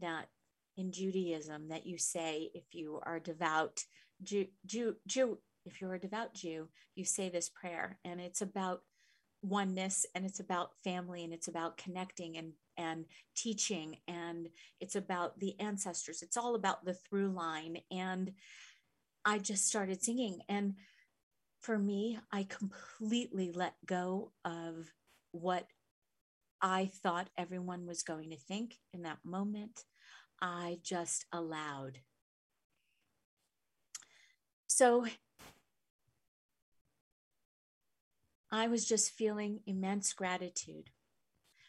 [0.00, 0.28] that
[0.76, 3.84] in Judaism that you say if you are devout
[4.22, 8.82] Jew, Jew, Jew, if you're a devout Jew, you say this prayer, and it's about
[9.42, 13.04] oneness and it's about family and it's about connecting and and
[13.36, 14.48] teaching and
[14.80, 16.22] it's about the ancestors.
[16.22, 17.78] It's all about the through line.
[17.90, 18.32] And
[19.24, 20.74] i just started singing and
[21.62, 24.92] for me i completely let go of
[25.32, 25.66] what
[26.60, 29.84] i thought everyone was going to think in that moment
[30.40, 31.98] i just allowed
[34.66, 35.06] so
[38.52, 40.90] I was just feeling immense gratitude.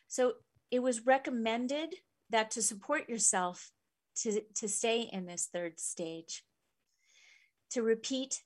[0.09, 0.33] So
[0.69, 1.95] it was recommended
[2.29, 3.71] that to support yourself
[4.17, 6.43] to, to stay in this third stage,
[7.71, 8.43] to repeat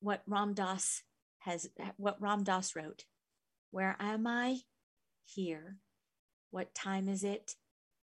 [0.00, 1.02] what Ram Dass
[1.40, 3.04] has what Ram Dass wrote.
[3.70, 4.58] Where am I?
[5.24, 5.78] Here.
[6.50, 7.56] What time is it?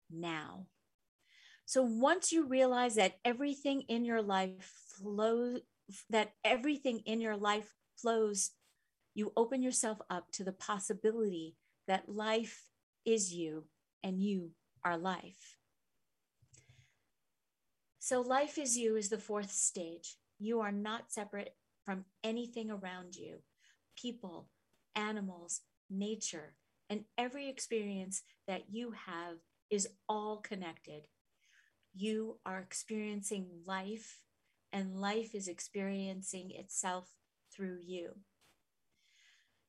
[0.09, 0.67] Now.
[1.65, 5.61] So once you realize that everything in your life flows,
[6.09, 8.51] that everything in your life flows
[9.17, 11.55] you open yourself up to the possibility
[11.87, 12.69] that life
[13.03, 13.63] is you
[14.03, 14.51] and you
[14.83, 15.57] are life.
[17.97, 20.17] So, life is you is the fourth stage.
[20.37, 21.55] You are not separate
[21.87, 23.37] from anything around you
[23.99, 24.49] people,
[24.95, 26.53] animals, nature,
[26.87, 29.37] and every experience that you have
[29.71, 31.07] is all connected.
[31.95, 34.19] You are experiencing life,
[34.71, 37.09] and life is experiencing itself
[37.55, 38.11] through you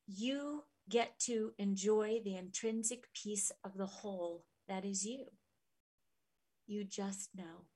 [0.09, 5.27] you get to enjoy the intrinsic piece of the whole that is you.
[6.67, 7.67] You just know.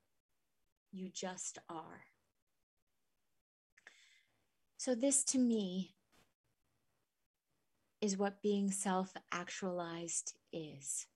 [0.91, 2.12] You just are.
[4.85, 5.95] So, this to me
[8.01, 11.07] is what being self actualized is.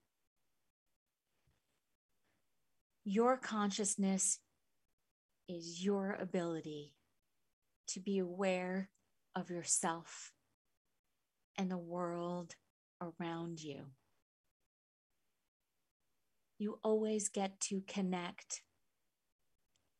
[3.05, 4.39] Your consciousness
[5.49, 6.95] is your ability
[7.89, 8.89] to be aware
[9.35, 10.31] of yourself
[11.59, 12.55] and the world
[13.01, 13.87] around you.
[16.61, 18.62] You always get to connect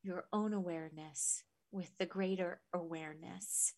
[0.05, 1.43] your own awareness
[1.73, 3.75] with the greater awareness.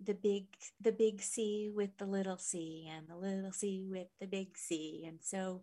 [0.00, 0.46] The big,
[0.80, 5.04] the big C with the little c, and the little c with the big C.
[5.06, 5.62] And so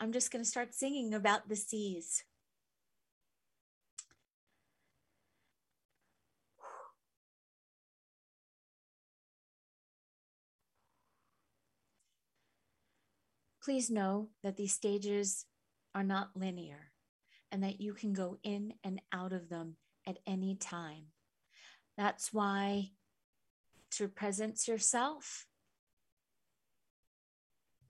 [0.00, 2.24] I'm just going to start singing about the C's.
[13.62, 15.44] Please know that these stages
[15.94, 16.92] are not linear
[17.52, 21.06] and that you can go in and out of them at any time.
[21.96, 22.90] That's why
[23.92, 25.46] to presence yourself.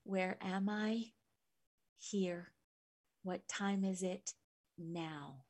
[0.03, 1.05] Where am I?
[1.99, 2.51] Here.
[3.23, 4.31] What time is it
[4.77, 5.43] now?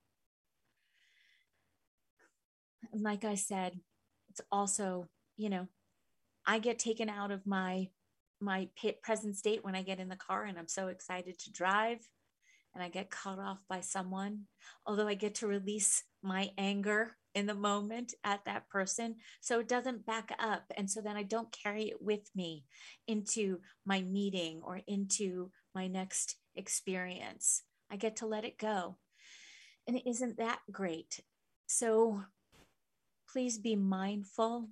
[2.92, 3.80] And like I said,
[4.30, 5.08] it's also,
[5.38, 5.68] you know,
[6.46, 7.90] I get taken out of my
[8.44, 8.68] my
[9.04, 12.00] present state when I get in the car and I'm so excited to drive
[12.74, 14.44] and I get cut off by someone,
[14.86, 19.16] although I get to release my anger in the moment at that person.
[19.42, 20.64] So it doesn't back up.
[20.76, 22.66] And so then I don't carry it with me
[23.08, 27.64] into my meeting or into my next experience.
[27.90, 28.98] I get to let it go.
[29.88, 31.22] And isn't that great?
[31.68, 32.24] So
[33.32, 34.68] please be mindful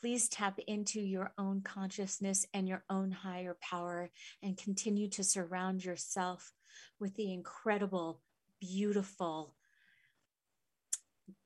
[0.00, 4.10] please tap into your own consciousness and your own higher power
[4.42, 6.52] and continue to surround yourself
[6.98, 8.20] with the incredible,
[8.60, 9.54] beautiful,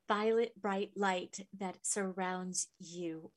[0.07, 3.31] violet bright light that surrounds you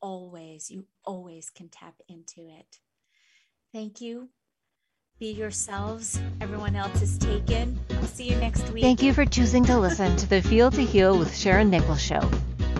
[0.00, 0.70] always.
[0.70, 2.78] You always can tap into it.
[3.72, 4.30] Thank you.
[5.18, 6.18] Be yourselves.
[6.40, 7.78] Everyone else is taken.
[7.90, 8.82] I'll see you next week.
[8.82, 12.28] Thank you for choosing to listen to the Feel to Heal with Sharon Nichols show.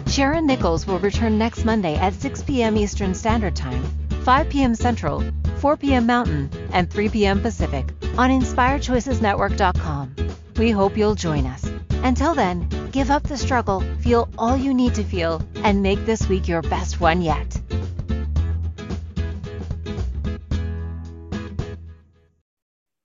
[0.06, 2.76] Sharon Nichols will return next Monday at 6 p.m.
[2.78, 3.84] Eastern Standard Time,
[4.24, 4.74] 5 p.m.
[4.74, 5.22] Central,
[5.58, 6.06] 4 p.m.
[6.06, 7.42] Mountain, and 3 p.m.
[7.42, 7.86] Pacific
[8.18, 10.14] on InspiredChoicesNetwork.com.
[10.56, 11.70] We hope you'll join us.
[12.02, 16.28] Until then, give up the struggle, feel all you need to feel, and make this
[16.28, 17.60] week your best one yet.